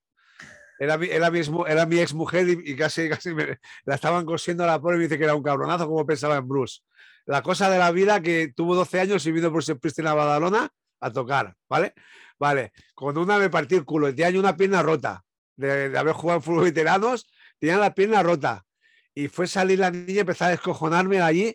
Era 0.80 0.94
era 0.94 1.30
mi, 1.30 1.40
era 1.68 1.84
mi 1.84 1.98
ex 1.98 2.14
mujer 2.14 2.48
y, 2.48 2.74
casi, 2.74 3.10
casi 3.10 3.34
me, 3.34 3.58
la 3.84 3.96
estaban 3.96 4.24
cosiendo 4.24 4.64
a 4.64 4.66
la 4.66 4.80
pobre 4.80 4.96
y 4.96 5.00
dice 5.00 5.18
que 5.18 5.24
era 5.24 5.34
un 5.34 5.42
cabronazo 5.42 5.86
como 5.86 6.06
pensaba 6.06 6.36
en 6.36 6.48
Bruce. 6.48 6.80
La 7.26 7.42
cosa 7.42 7.68
de 7.68 7.78
la 7.78 7.90
vida 7.90 8.22
que 8.22 8.48
tuvo 8.56 8.74
12 8.74 8.98
años 8.98 9.26
y 9.26 9.30
vino 9.30 9.50
Bruce 9.50 9.74
Springsteen 9.74 10.08
a 10.08 10.14
Badalona 10.14 10.70
a 11.00 11.12
tocar, 11.12 11.54
¿vale? 11.68 11.92
Vale, 12.38 12.72
cuando 12.94 13.20
una 13.20 13.38
me 13.38 13.50
partió 13.50 13.76
el 13.76 13.84
culo 13.84 14.08
y 14.08 14.14
tenía 14.14 14.40
una 14.40 14.56
pierna 14.56 14.82
rota 14.82 15.22
de, 15.54 15.96
haber 15.98 16.14
jugado 16.14 16.38
en 16.38 16.42
fútbol 16.42 16.64
veteranos, 16.64 17.30
tenía 17.58 17.76
la 17.76 17.94
pierna 17.94 18.22
rota. 18.22 18.64
Y 19.14 19.28
fue 19.28 19.46
salir 19.46 19.80
la 19.80 19.90
niña 19.90 20.12
y 20.12 20.18
empezar 20.20 20.48
a 20.48 20.52
descojonarme 20.52 21.20
allí, 21.20 21.54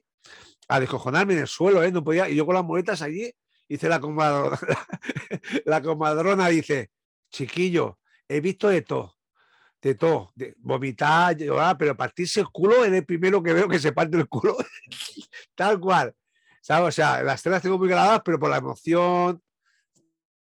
a 0.67 0.79
descojonarme 0.79 1.33
en 1.33 1.39
el 1.39 1.47
suelo, 1.47 1.81
¿eh? 1.81 1.91
No 1.91 2.03
podía, 2.03 2.29
y 2.29 2.35
yo 2.35 2.45
con 2.45 2.53
las 2.53 2.63
muletas 2.63 3.01
allí, 3.01 3.33
hice 3.67 3.89
la 3.89 3.99
comadrona, 3.99 4.59
la 5.65 5.81
comadrona 5.81 6.47
dice, 6.49 6.91
chiquillo, 7.31 7.97
he 8.27 8.41
visto 8.41 8.69
de 8.69 8.81
todo 8.81 9.15
de 9.81 9.93
todo, 9.93 10.31
de 10.33 10.55
vomitar, 10.57 11.37
llorar, 11.37 11.77
pero 11.77 11.95
partirse 11.95 12.39
el 12.39 12.47
culo 12.49 12.83
es 12.83 12.91
el 12.91 13.05
primero 13.05 13.43
que 13.43 13.53
veo 13.53 13.69
que 13.69 13.77
se 13.77 13.91
parte 13.91 14.17
el 14.17 14.27
culo, 14.27 14.57
tal 15.55 15.79
cual. 15.79 16.15
¿sabes? 16.59 16.87
O 16.87 16.91
sea, 16.91 17.21
las 17.21 17.43
tres 17.43 17.51
las 17.51 17.61
tengo 17.61 17.77
muy 17.77 17.87
grabadas, 17.87 18.21
pero 18.25 18.39
por 18.39 18.49
la 18.49 18.57
emoción, 18.57 19.39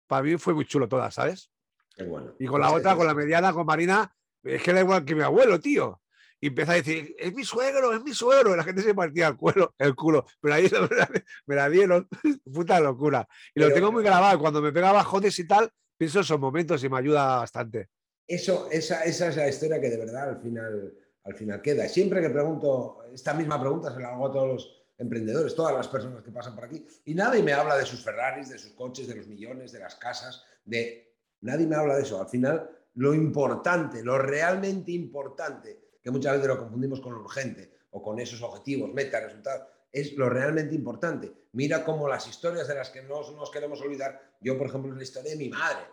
para 0.06 0.24
mí 0.24 0.36
fue 0.38 0.54
muy 0.54 0.66
chulo 0.66 0.90
todas, 0.90 1.14
¿sabes? 1.14 1.50
Qué 1.96 2.04
bueno. 2.04 2.34
Y 2.40 2.46
con 2.46 2.60
la 2.60 2.68
Pues 2.68 2.82
otra, 2.82 2.98
con 2.98 3.08
la 3.08 3.14
mediana, 3.14 3.54
con 3.54 3.66
Marina, 3.66 4.14
es 4.44 4.62
que 4.62 4.74
da 4.74 4.82
igual 4.82 5.06
que 5.06 5.16
mi 5.16 5.22
abuelo, 5.22 5.58
tío. 5.62 6.02
Y 6.42 6.48
empieza 6.48 6.74
a 6.74 6.76
decir, 6.76 7.16
es 7.18 7.34
mi 7.34 7.46
suegro, 7.46 7.94
es 7.94 8.04
mi 8.04 8.14
suegro. 8.14 8.54
Y 8.54 8.58
la 8.58 8.66
gente 8.66 8.82
se 8.82 8.94
partía 8.94 9.30
el 9.30 9.38
culo, 9.38 9.74
el 9.78 9.96
culo. 9.96 10.26
Pero 10.42 10.56
ahí 10.56 10.70
me 11.46 11.56
la, 11.56 11.70
dieron. 11.70 12.10
Puta 12.52 12.82
locura. 12.82 13.26
Y 13.56 13.62
lo 13.62 13.68
Pero- 13.68 13.76
tengo 13.76 13.92
muy 13.94 14.04
grabado. 14.04 14.38
Cuando 14.40 14.62
me 14.62 14.74
pega 14.74 14.92
bajones 14.92 15.40
y 15.40 15.48
tal, 15.48 15.72
pienso 16.02 16.18
en 16.18 16.24
esos 16.24 16.40
momentos 16.40 16.84
y 16.84 16.90
me 16.90 16.98
ayuda 16.98 17.38
bastante. 17.38 17.90
Eso, 18.28 18.68
esa, 18.72 19.04
esa 19.04 19.28
es 19.28 19.38
la 19.38 19.48
historia 19.48 19.80
que 19.80 19.88
de 19.88 19.98
verdad 19.98 20.30
al 20.30 20.42
final, 20.42 20.98
al 21.24 21.36
final 21.36 21.62
queda. 21.62 21.88
Siempre 21.88 22.22
que 22.22 22.32
pregunto, 22.32 23.04
esta 23.14 23.36
misma 23.36 23.62
pregunta 23.62 23.94
se 23.94 24.00
la 24.00 24.10
hago 24.10 24.26
a 24.26 24.32
todos 24.32 24.48
los 24.48 24.84
emprendedores, 24.98 25.54
todas 25.54 25.76
las 25.76 25.88
personas 25.88 26.24
que 26.24 26.32
pasan 26.32 26.56
por 26.56 26.66
aquí, 26.66 26.84
y 27.06 27.14
nadie 27.14 27.44
me 27.44 27.54
habla 27.54 27.78
de 27.78 27.86
sus 27.86 28.04
Ferraris, 28.04 28.50
de 28.50 28.58
sus 28.58 28.72
coches, 28.72 29.08
de 29.08 29.14
los 29.14 29.28
millones, 29.28 29.72
de 29.72 29.80
las 29.80 29.94
casas, 29.94 30.44
de... 30.66 31.18
Nadie 31.42 31.68
me 31.68 31.76
habla 31.76 31.96
de 31.98 32.02
eso. 32.02 32.20
Al 32.20 32.28
final, 32.28 32.68
lo 32.96 33.14
importante, 33.14 34.04
lo 34.04 34.18
realmente 34.18 34.94
importante, 34.94 36.00
que 36.02 36.10
muchas 36.10 36.34
veces 36.34 36.48
lo 36.48 36.58
confundimos 36.58 37.00
con 37.00 37.14
lo 37.14 37.20
urgente 37.20 37.74
o 37.92 38.02
con 38.02 38.20
esos 38.20 38.42
objetivos, 38.42 38.92
metas, 38.92 39.24
resultados, 39.24 39.68
es 39.92 40.14
lo 40.14 40.30
realmente 40.30 40.76
importante. 40.76 41.32
Mira 41.54 41.84
cómo 41.84 42.08
las 42.08 42.28
historias 42.28 42.68
de 42.68 42.76
las 42.76 42.90
que 42.90 43.02
no 43.02 43.22
nos 43.32 43.52
queremos 43.52 43.82
olvidar, 43.82 44.36
yo 44.40 44.58
por 44.58 44.68
ejemplo, 44.68 44.92
es 44.92 44.98
la 44.98 45.04
historia 45.04 45.32
de 45.32 45.38
mi 45.38 45.50
madre. 45.50 45.86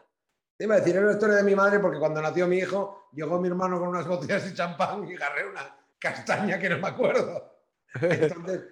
Te 0.56 0.64
iba 0.64 0.74
a 0.74 0.78
decir, 0.78 0.96
es 0.96 1.02
la 1.02 1.12
historia 1.12 1.36
de 1.36 1.42
mi 1.44 1.54
madre 1.54 1.78
porque 1.78 1.98
cuando 1.98 2.20
nació 2.20 2.46
mi 2.46 2.58
hijo, 2.58 3.08
llegó 3.12 3.40
mi 3.40 3.48
hermano 3.48 3.78
con 3.78 3.88
unas 3.88 4.06
botellas 4.06 4.44
de 4.44 4.54
champán 4.54 5.08
y 5.08 5.14
agarré 5.14 5.48
una 5.48 5.76
castaña 5.98 6.58
que 6.58 6.68
no 6.68 6.78
me 6.78 6.88
acuerdo. 6.88 7.60
Entonces, 8.00 8.62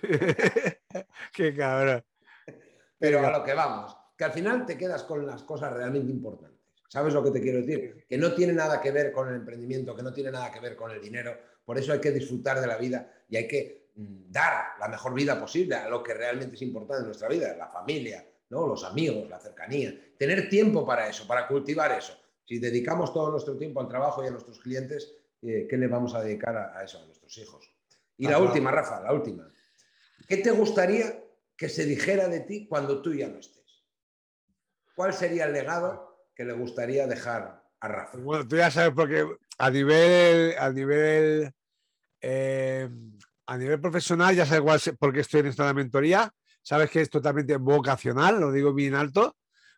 Qué 1.32 1.54
cabrón. 1.56 2.04
pero 2.98 3.26
a 3.26 3.30
lo 3.30 3.44
que 3.44 3.54
vamos, 3.54 3.96
que 4.16 4.24
al 4.24 4.32
final 4.32 4.64
te 4.64 4.76
quedas 4.78 5.02
con 5.02 5.26
las 5.26 5.42
cosas 5.42 5.72
realmente 5.72 6.12
importantes. 6.12 6.58
¿Sabes 6.88 7.12
lo 7.12 7.22
que 7.22 7.30
te 7.30 7.40
quiero 7.40 7.58
decir? 7.58 8.06
Que 8.08 8.16
no 8.16 8.32
tiene 8.32 8.52
nada 8.52 8.80
que 8.80 8.90
ver 8.90 9.12
con 9.12 9.28
el 9.28 9.34
emprendimiento, 9.34 9.94
que 9.94 10.02
no 10.02 10.12
tiene 10.12 10.30
nada 10.30 10.50
que 10.50 10.60
ver 10.60 10.74
con 10.74 10.90
el 10.90 11.00
dinero. 11.00 11.36
Por 11.64 11.76
eso 11.76 11.92
hay 11.92 12.00
que 12.00 12.10
disfrutar 12.12 12.60
de 12.60 12.66
la 12.66 12.78
vida 12.78 13.12
y 13.28 13.36
hay 13.36 13.46
que 13.46 13.87
dar 13.98 14.78
la 14.78 14.88
mejor 14.88 15.12
vida 15.12 15.38
posible 15.38 15.74
a 15.74 15.88
lo 15.88 16.02
que 16.02 16.14
realmente 16.14 16.54
es 16.54 16.62
importante 16.62 17.00
en 17.00 17.06
nuestra 17.06 17.28
vida, 17.28 17.56
la 17.56 17.68
familia, 17.68 18.24
¿no? 18.50 18.66
los 18.66 18.84
amigos, 18.84 19.28
la 19.28 19.40
cercanía. 19.40 19.92
Tener 20.16 20.48
tiempo 20.48 20.86
para 20.86 21.08
eso, 21.08 21.26
para 21.26 21.48
cultivar 21.48 21.92
eso. 21.92 22.16
Si 22.44 22.58
dedicamos 22.58 23.12
todo 23.12 23.30
nuestro 23.30 23.56
tiempo 23.56 23.80
al 23.80 23.88
trabajo 23.88 24.22
y 24.22 24.28
a 24.28 24.30
nuestros 24.30 24.60
clientes, 24.60 25.12
eh, 25.42 25.66
¿qué 25.68 25.76
le 25.76 25.88
vamos 25.88 26.14
a 26.14 26.22
dedicar 26.22 26.56
a, 26.56 26.78
a 26.78 26.84
eso, 26.84 26.98
a 26.98 27.06
nuestros 27.06 27.36
hijos? 27.38 27.70
Y 28.16 28.26
la 28.26 28.38
última, 28.38 28.70
Rafa, 28.70 29.00
la 29.00 29.12
última. 29.12 29.50
¿Qué 30.28 30.38
te 30.38 30.50
gustaría 30.50 31.24
que 31.56 31.68
se 31.68 31.84
dijera 31.84 32.28
de 32.28 32.40
ti 32.40 32.66
cuando 32.68 33.02
tú 33.02 33.14
ya 33.14 33.28
no 33.28 33.38
estés? 33.38 33.84
¿Cuál 34.94 35.12
sería 35.12 35.44
el 35.44 35.52
legado 35.52 36.26
que 36.34 36.44
le 36.44 36.52
gustaría 36.52 37.06
dejar 37.06 37.64
a 37.80 37.88
Rafa? 37.88 38.18
Bueno, 38.18 38.46
tú 38.46 38.56
ya 38.56 38.70
sabes, 38.70 38.92
porque 38.94 39.26
a 39.58 39.70
nivel, 39.70 40.54
a 40.58 40.70
nivel, 40.70 41.52
eh, 42.20 42.88
a 43.48 43.56
nivel 43.56 43.80
profesional, 43.80 44.34
ya 44.36 44.44
sabes 44.46 44.62
cuál, 44.62 44.78
se- 44.78 44.92
por 44.92 45.12
qué 45.12 45.20
estoy 45.20 45.40
en 45.40 45.46
esta 45.46 45.72
mentoría. 45.72 46.30
Sabes 46.62 46.90
que 46.90 47.00
es 47.00 47.08
totalmente 47.08 47.56
vocacional, 47.56 48.38
lo 48.38 48.52
digo 48.52 48.74
bien 48.74 48.94
alto, 48.94 49.36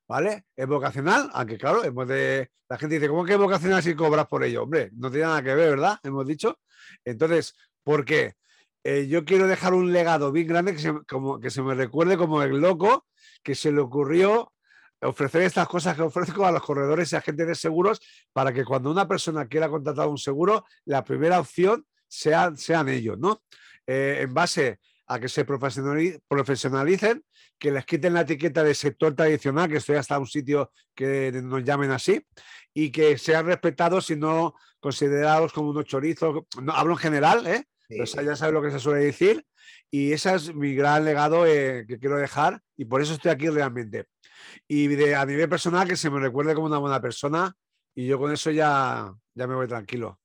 ¿vale? 0.08 0.44
Es 0.56 0.66
vocacional, 0.66 1.30
aunque 1.32 1.56
claro, 1.56 1.84
hemos 1.84 2.08
de, 2.08 2.50
la 2.68 2.78
gente 2.78 2.96
dice, 2.96 3.08
¿cómo 3.08 3.24
que 3.24 3.34
es 3.34 3.38
vocacional 3.38 3.80
si 3.82 3.94
cobras 3.94 4.26
por 4.26 4.42
ello? 4.42 4.64
Hombre, 4.64 4.90
no 4.94 5.08
tiene 5.08 5.26
nada 5.26 5.42
que 5.42 5.54
ver, 5.54 5.70
¿verdad? 5.70 5.98
Hemos 6.02 6.26
dicho. 6.26 6.58
Entonces, 7.04 7.54
¿por 7.84 8.04
qué? 8.04 8.34
Eh, 8.82 9.06
yo 9.06 9.24
quiero 9.24 9.46
dejar 9.46 9.72
un 9.74 9.92
legado 9.92 10.32
bien 10.32 10.48
grande 10.48 10.72
que 10.72 10.80
se, 10.80 10.92
como, 11.08 11.38
que 11.38 11.50
se 11.50 11.62
me 11.62 11.74
recuerde 11.74 12.16
como 12.16 12.42
el 12.42 12.58
loco 12.58 13.06
que 13.42 13.54
se 13.54 13.70
le 13.70 13.80
ocurrió 13.80 14.52
ofrecer 15.02 15.42
estas 15.42 15.68
cosas 15.68 15.94
que 15.94 16.02
ofrezco 16.02 16.44
a 16.44 16.50
los 16.52 16.62
corredores 16.62 17.12
y 17.12 17.16
agentes 17.16 17.46
de 17.46 17.54
seguros 17.54 18.00
para 18.32 18.52
que 18.52 18.64
cuando 18.64 18.90
una 18.90 19.06
persona 19.06 19.46
quiera 19.46 19.68
contratar 19.68 20.08
un 20.08 20.18
seguro, 20.18 20.64
la 20.86 21.04
primera 21.04 21.38
opción 21.38 21.86
sean, 22.10 22.56
sean 22.56 22.88
ellos, 22.88 23.18
¿no? 23.18 23.42
Eh, 23.86 24.18
en 24.22 24.34
base 24.34 24.80
a 25.06 25.18
que 25.18 25.28
se 25.28 25.46
profesionali- 25.46 26.20
profesionalicen, 26.28 27.24
que 27.58 27.70
les 27.70 27.84
quiten 27.84 28.14
la 28.14 28.22
etiqueta 28.22 28.62
de 28.62 28.74
sector 28.74 29.14
tradicional, 29.14 29.68
que 29.68 29.78
estoy 29.78 29.96
hasta 29.96 30.18
un 30.18 30.26
sitio 30.26 30.72
que 30.94 31.30
nos 31.42 31.62
llamen 31.64 31.90
así, 31.90 32.24
y 32.74 32.90
que 32.90 33.18
sean 33.18 33.46
respetados 33.46 34.10
y 34.10 34.16
no 34.16 34.54
considerados 34.80 35.52
como 35.52 35.70
unos 35.70 35.84
chorizos. 35.84 36.44
No, 36.62 36.72
hablo 36.72 36.92
en 36.92 36.98
general, 36.98 37.46
¿eh? 37.46 37.64
Sí, 37.88 38.00
O 38.00 38.06
sea, 38.06 38.22
ya 38.22 38.36
sabes 38.36 38.54
lo 38.54 38.62
que 38.62 38.70
se 38.70 38.78
suele 38.78 39.04
decir. 39.04 39.44
Y 39.90 40.12
ese 40.12 40.34
es 40.34 40.54
mi 40.54 40.74
gran 40.74 41.04
legado 41.04 41.44
eh, 41.46 41.84
que 41.88 41.98
quiero 41.98 42.16
dejar 42.16 42.60
y 42.76 42.84
por 42.84 43.02
eso 43.02 43.12
estoy 43.14 43.32
aquí 43.32 43.48
realmente. 43.48 44.06
Y 44.68 44.86
de- 44.86 45.16
a 45.16 45.26
nivel 45.26 45.48
personal, 45.48 45.88
que 45.88 45.96
se 45.96 46.08
me 46.08 46.20
recuerde 46.20 46.54
como 46.54 46.66
una 46.68 46.78
buena 46.78 47.00
persona 47.00 47.52
y 47.94 48.06
yo 48.06 48.18
con 48.18 48.32
eso 48.32 48.52
ya, 48.52 49.12
ya 49.34 49.46
me 49.48 49.54
voy 49.56 49.66
tranquilo. 49.66 50.20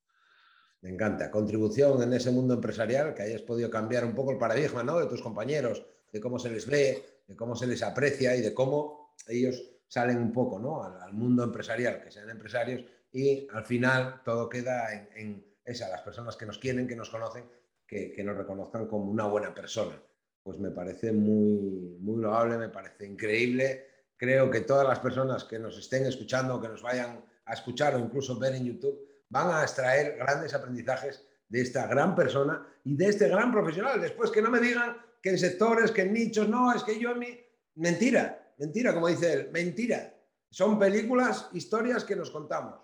Me 0.85 0.91
encanta. 0.91 1.31
Contribución 1.31 2.03
en 2.03 2.13
ese 2.13 2.29
mundo 2.29 2.53
empresarial, 2.53 3.15
que 3.15 3.23
hayas 3.23 3.41
podido 3.41 3.71
cambiar 3.71 4.05
un 4.05 4.13
poco 4.13 4.29
el 4.29 4.37
paradigma 4.37 4.83
¿no? 4.83 4.99
de 4.99 5.07
tus 5.07 5.19
compañeros, 5.19 5.83
de 6.13 6.21
cómo 6.21 6.37
se 6.37 6.51
les 6.51 6.67
ve, 6.67 7.03
de 7.27 7.35
cómo 7.35 7.55
se 7.55 7.65
les 7.65 7.81
aprecia 7.81 8.35
y 8.35 8.41
de 8.41 8.53
cómo 8.53 9.15
ellos 9.27 9.63
salen 9.87 10.19
un 10.19 10.31
poco 10.31 10.59
¿no? 10.59 10.83
al, 10.83 11.11
mundo 11.11 11.43
empresarial, 11.43 12.03
que 12.03 12.11
sean 12.11 12.29
empresarios 12.29 12.85
y 13.11 13.47
al 13.51 13.65
final 13.65 14.21
todo 14.23 14.47
queda 14.47 14.93
en, 14.93 15.09
en 15.15 15.45
esa, 15.65 15.89
las 15.89 16.03
personas 16.03 16.35
que 16.35 16.45
nos 16.45 16.59
quieren, 16.59 16.87
que 16.87 16.95
nos 16.95 17.09
conocen, 17.09 17.45
que, 17.87 18.11
que 18.11 18.23
nos 18.23 18.37
reconozcan 18.37 18.85
como 18.85 19.09
una 19.09 19.25
buena 19.25 19.55
persona. 19.55 19.99
Pues 20.43 20.59
me 20.59 20.69
parece 20.69 21.11
muy, 21.11 21.97
muy 21.99 22.21
loable, 22.21 22.59
me 22.59 22.69
parece 22.69 23.07
increíble. 23.07 23.87
Creo 24.17 24.51
que 24.51 24.61
todas 24.61 24.87
las 24.87 24.99
personas 24.99 25.45
que 25.45 25.57
nos 25.57 25.79
estén 25.79 26.05
escuchando, 26.05 26.61
que 26.61 26.67
nos 26.67 26.83
vayan 26.83 27.25
a 27.45 27.53
escuchar 27.53 27.95
o 27.95 27.99
incluso 27.99 28.37
ver 28.37 28.53
en 28.53 28.65
YouTube, 28.65 29.14
van 29.29 29.51
a 29.51 29.63
extraer 29.63 30.17
grandes 30.17 30.53
aprendizajes 30.53 31.25
de 31.47 31.61
esta 31.61 31.87
gran 31.87 32.15
persona 32.15 32.65
y 32.83 32.95
de 32.95 33.07
este 33.07 33.27
gran 33.27 33.51
profesional. 33.51 34.01
Después 34.01 34.31
que 34.31 34.41
no 34.41 34.49
me 34.49 34.59
digan 34.59 34.97
que 35.21 35.31
en 35.31 35.37
sectores, 35.37 35.91
que 35.91 36.03
en 36.03 36.13
nichos, 36.13 36.47
no, 36.47 36.73
es 36.73 36.83
que 36.83 36.99
yo 36.99 37.11
en 37.11 37.19
mi... 37.19 37.39
Mentira, 37.75 38.53
mentira, 38.57 38.93
como 38.93 39.07
dice 39.07 39.33
él, 39.33 39.49
mentira. 39.51 40.13
Son 40.49 40.79
películas, 40.79 41.49
historias 41.53 42.05
que 42.05 42.15
nos 42.15 42.31
contamos. 42.31 42.79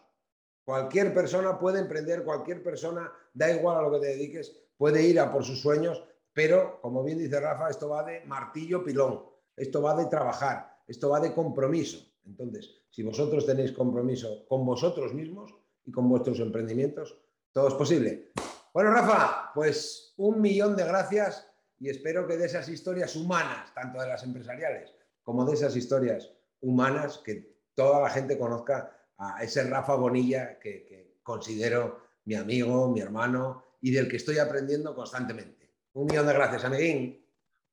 Cualquier 0.65 1.13
persona 1.13 1.57
puede 1.57 1.79
emprender, 1.79 2.23
cualquier 2.23 2.61
persona, 2.61 3.11
da 3.33 3.51
igual 3.51 3.77
a 3.77 3.81
lo 3.81 3.91
que 3.93 3.99
te 3.99 4.07
dediques, 4.07 4.55
puede 4.77 5.03
ir 5.03 5.19
a 5.19 5.31
por 5.31 5.43
sus 5.43 5.61
sueños, 5.61 6.03
pero 6.33 6.79
como 6.81 7.03
bien 7.03 7.17
dice 7.17 7.39
Rafa, 7.39 7.69
esto 7.69 7.89
va 7.89 8.03
de 8.03 8.25
martillo 8.25 8.83
pilón, 8.83 9.23
esto 9.55 9.81
va 9.81 9.95
de 9.95 10.05
trabajar, 10.05 10.81
esto 10.87 11.09
va 11.09 11.19
de 11.19 11.33
compromiso. 11.33 11.99
Entonces, 12.25 12.81
si 12.89 13.03
vosotros 13.03 13.45
tenéis 13.45 13.71
compromiso 13.71 14.45
con 14.47 14.65
vosotros 14.65 15.13
mismos 15.13 15.53
y 15.85 15.91
con 15.91 16.09
vuestros 16.09 16.39
emprendimientos, 16.39 17.17
todo 17.51 17.67
es 17.67 17.73
posible. 17.73 18.31
Bueno, 18.73 18.91
Rafa, 18.91 19.51
pues 19.53 20.13
un 20.17 20.41
millón 20.41 20.75
de 20.75 20.85
gracias 20.85 21.47
y 21.79 21.89
espero 21.89 22.27
que 22.27 22.37
de 22.37 22.45
esas 22.45 22.69
historias 22.69 23.15
humanas, 23.15 23.73
tanto 23.73 23.99
de 24.01 24.07
las 24.07 24.23
empresariales 24.23 24.93
como 25.23 25.45
de 25.45 25.53
esas 25.53 25.75
historias 25.75 26.31
humanas, 26.61 27.19
que 27.19 27.57
toda 27.75 28.01
la 28.01 28.09
gente 28.09 28.37
conozca 28.37 28.97
a 29.17 29.43
ese 29.43 29.63
Rafa 29.63 29.95
Bonilla 29.95 30.59
que, 30.59 30.85
que 30.85 31.19
considero 31.23 32.01
mi 32.25 32.35
amigo, 32.35 32.89
mi 32.89 33.01
hermano 33.01 33.63
y 33.81 33.91
del 33.91 34.07
que 34.07 34.17
estoy 34.17 34.37
aprendiendo 34.37 34.95
constantemente. 34.95 35.69
Un 35.93 36.05
millón 36.05 36.27
de 36.27 36.33
gracias, 36.33 36.63
amiguín. 36.63 37.21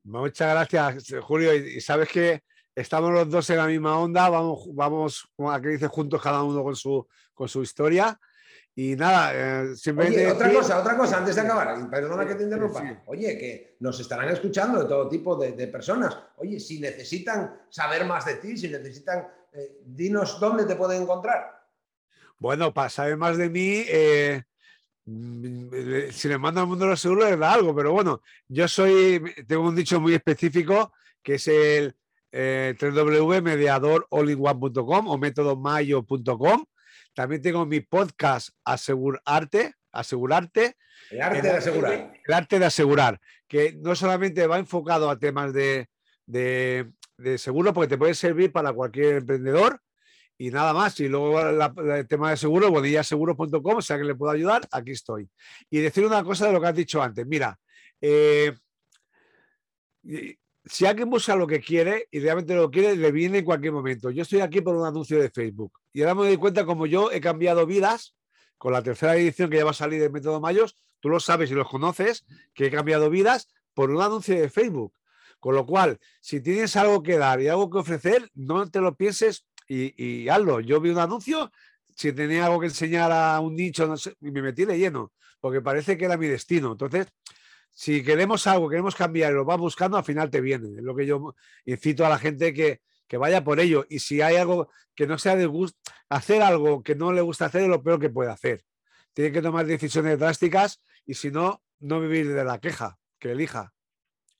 Muchas 0.04 0.70
gracias, 0.70 1.22
Julio. 1.22 1.54
Y, 1.54 1.80
sabes 1.80 2.08
que 2.08 2.42
estamos 2.80 3.12
los 3.12 3.28
dos 3.28 3.50
en 3.50 3.56
la 3.56 3.66
misma 3.66 3.98
onda, 3.98 4.28
vamos, 4.28 4.68
vamos 4.74 5.28
como 5.34 5.50
aquí 5.50 5.68
dice, 5.68 5.88
juntos 5.88 6.22
cada 6.22 6.42
uno 6.42 6.62
con 6.62 6.76
su, 6.76 7.06
con 7.34 7.48
su 7.48 7.62
historia. 7.62 8.18
Y 8.74 8.94
nada, 8.94 9.32
eh, 9.34 9.76
simplemente. 9.76 10.24
Oye, 10.24 10.32
otra 10.32 10.52
cosa, 10.52 10.78
otra 10.78 10.96
cosa, 10.96 11.18
antes 11.18 11.34
de 11.34 11.40
acabar, 11.40 11.90
perdona 11.90 12.24
que 12.24 12.36
te 12.36 12.44
interrumpa. 12.44 12.80
Sí. 12.80 12.86
Oye, 13.06 13.36
que 13.36 13.76
nos 13.80 13.98
estarán 13.98 14.28
escuchando 14.28 14.80
de 14.80 14.88
todo 14.88 15.08
tipo 15.08 15.34
de, 15.34 15.52
de 15.52 15.66
personas. 15.66 16.16
Oye, 16.36 16.60
si 16.60 16.78
necesitan 16.78 17.62
saber 17.68 18.04
más 18.04 18.24
de 18.24 18.36
ti, 18.36 18.56
si 18.56 18.68
necesitan, 18.68 19.26
eh, 19.52 19.80
dinos 19.84 20.38
dónde 20.38 20.64
te 20.64 20.76
pueden 20.76 21.02
encontrar. 21.02 21.58
Bueno, 22.38 22.72
para 22.72 22.88
saber 22.88 23.16
más 23.16 23.36
de 23.36 23.50
mí, 23.50 23.82
eh, 23.88 24.44
mm, 25.06 26.10
si 26.12 26.28
le 26.28 26.38
mando 26.38 26.60
al 26.60 26.68
mundo 26.68 26.84
de 26.84 26.92
los 26.92 27.00
seguros, 27.00 27.28
les 27.28 27.38
da 27.38 27.52
algo, 27.52 27.74
pero 27.74 27.92
bueno, 27.92 28.22
yo 28.46 28.68
soy, 28.68 29.20
tengo 29.48 29.66
un 29.66 29.74
dicho 29.74 30.00
muy 30.00 30.14
específico 30.14 30.92
que 31.20 31.34
es 31.34 31.48
el 31.48 31.96
eh, 32.32 32.74
www.mediadorallingone.com 32.80 35.08
o 35.08 35.18
métodomayo.com. 35.18 36.64
También 37.14 37.42
tengo 37.42 37.66
mi 37.66 37.80
podcast 37.80 38.50
Asegurarte, 38.64 39.74
Asegurarte, 39.92 40.76
El 41.10 41.22
arte 41.22 41.36
el 41.38 41.42
de 41.42 41.50
asegurar. 41.50 42.12
el 42.26 42.34
arte 42.34 42.58
de 42.58 42.64
asegurar, 42.66 43.20
que 43.48 43.74
no 43.80 43.94
solamente 43.96 44.46
va 44.46 44.58
enfocado 44.58 45.10
a 45.10 45.18
temas 45.18 45.52
de, 45.52 45.88
de- 46.26 46.90
de 47.16 47.38
seguro, 47.38 47.72
porque 47.72 47.88
te 47.88 47.98
puede 47.98 48.14
servir 48.14 48.52
para 48.52 48.72
cualquier 48.72 49.16
emprendedor 49.16 49.80
y 50.36 50.50
nada 50.50 50.72
más. 50.72 51.00
Y 51.00 51.08
luego 51.08 51.42
la- 51.50 51.72
la- 51.76 51.98
el 51.98 52.06
tema 52.06 52.30
de 52.30 52.36
seguro, 52.36 52.70
bonillaseguros.com, 52.70 53.78
o 53.78 53.82
sea 53.82 53.98
que 53.98 54.04
le 54.04 54.14
puedo 54.14 54.30
ayudar, 54.30 54.62
aquí 54.70 54.92
estoy. 54.92 55.28
Y 55.70 55.80
decir 55.80 56.04
una 56.06 56.22
cosa 56.22 56.46
de 56.46 56.52
lo 56.52 56.60
que 56.60 56.66
has 56.68 56.76
dicho 56.76 57.02
antes. 57.02 57.26
Mira, 57.26 57.58
eh, 58.00 58.52
si 60.64 60.86
alguien 60.86 61.08
busca 61.08 61.34
lo 61.36 61.46
que 61.46 61.60
quiere 61.60 62.08
y 62.10 62.20
realmente 62.20 62.54
lo 62.54 62.70
quiere, 62.70 62.96
le 62.96 63.12
viene 63.12 63.38
en 63.38 63.44
cualquier 63.44 63.72
momento. 63.72 64.10
Yo 64.10 64.22
estoy 64.22 64.40
aquí 64.40 64.60
por 64.60 64.76
un 64.76 64.86
anuncio 64.86 65.20
de 65.20 65.30
Facebook 65.30 65.72
y 65.92 66.02
ahora 66.02 66.14
me 66.14 66.26
doy 66.26 66.36
cuenta 66.36 66.64
como 66.64 66.86
yo 66.86 67.10
he 67.10 67.20
cambiado 67.20 67.66
vidas 67.66 68.14
con 68.58 68.72
la 68.72 68.82
tercera 68.82 69.16
edición 69.16 69.48
que 69.48 69.56
ya 69.56 69.64
va 69.64 69.70
a 69.70 69.74
salir 69.74 70.00
de 70.00 70.10
Método 70.10 70.40
Mayos, 70.40 70.76
tú 71.00 71.08
lo 71.08 71.20
sabes 71.20 71.50
y 71.50 71.54
los 71.54 71.68
conoces, 71.68 72.26
que 72.54 72.66
he 72.66 72.70
cambiado 72.70 73.08
vidas 73.08 73.48
por 73.72 73.90
un 73.90 74.02
anuncio 74.02 74.38
de 74.38 74.50
Facebook. 74.50 74.92
Con 75.38 75.54
lo 75.54 75.64
cual, 75.64 75.98
si 76.20 76.40
tienes 76.40 76.74
algo 76.74 77.02
que 77.02 77.16
dar 77.16 77.40
y 77.40 77.46
algo 77.46 77.70
que 77.70 77.78
ofrecer, 77.78 78.28
no 78.34 78.68
te 78.68 78.80
lo 78.80 78.96
pienses 78.96 79.46
y, 79.68 80.28
hazlo. 80.28 80.60
Yo 80.60 80.80
vi 80.80 80.90
un 80.90 80.98
anuncio, 80.98 81.52
si 81.94 82.12
tenía 82.12 82.46
algo 82.46 82.58
que 82.58 82.66
enseñar 82.66 83.12
a 83.12 83.38
un 83.38 83.54
nicho, 83.54 83.86
no 83.86 83.96
sé, 83.96 84.14
y 84.20 84.32
me 84.32 84.42
metí 84.42 84.64
de 84.64 84.76
lleno, 84.76 85.12
porque 85.40 85.60
parece 85.60 85.96
que 85.96 86.06
era 86.06 86.16
mi 86.16 86.26
destino. 86.26 86.72
Entonces, 86.72 87.06
si 87.70 88.02
queremos 88.02 88.46
algo, 88.46 88.68
queremos 88.68 88.94
cambiar 88.94 89.32
y 89.32 89.36
lo 89.36 89.44
vas 89.44 89.58
buscando, 89.58 89.96
al 89.96 90.04
final 90.04 90.30
te 90.30 90.40
viene. 90.40 90.78
Es 90.78 90.82
lo 90.82 90.94
que 90.96 91.06
yo 91.06 91.34
incito 91.64 92.04
a 92.04 92.08
la 92.08 92.18
gente 92.18 92.52
que, 92.52 92.80
que 93.06 93.16
vaya 93.16 93.44
por 93.44 93.60
ello. 93.60 93.86
Y 93.88 94.00
si 94.00 94.20
hay 94.20 94.36
algo 94.36 94.68
que 94.94 95.06
no 95.06 95.18
sea 95.18 95.36
de 95.36 95.46
gusto, 95.46 95.78
hacer 96.08 96.42
algo 96.42 96.82
que 96.82 96.94
no 96.94 97.12
le 97.12 97.20
gusta 97.20 97.46
hacer 97.46 97.62
es 97.62 97.68
lo 97.68 97.82
peor 97.82 98.00
que 98.00 98.10
puede 98.10 98.30
hacer. 98.30 98.64
Tiene 99.12 99.32
que 99.32 99.42
tomar 99.42 99.66
decisiones 99.66 100.18
drásticas 100.18 100.82
y 101.06 101.14
si 101.14 101.30
no, 101.30 101.62
no 101.80 102.00
vivir 102.00 102.32
de 102.32 102.44
la 102.44 102.58
queja, 102.58 102.98
que 103.18 103.32
elija. 103.32 103.72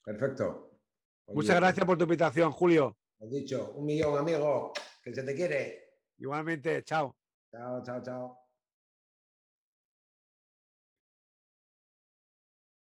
Perfecto. 0.04 0.80
Muchas 1.28 1.56
gracias 1.56 1.84
por 1.84 1.98
tu 1.98 2.04
invitación, 2.04 2.52
Julio. 2.52 2.96
Has 3.20 3.30
dicho, 3.30 3.72
un 3.72 3.84
millón, 3.84 4.16
amigo, 4.16 4.72
que 5.02 5.14
se 5.14 5.22
te 5.22 5.34
quiere. 5.34 5.88
Igualmente, 6.18 6.82
chao. 6.84 7.16
Chao, 7.50 7.82
chao, 7.82 8.02
chao. 8.02 8.47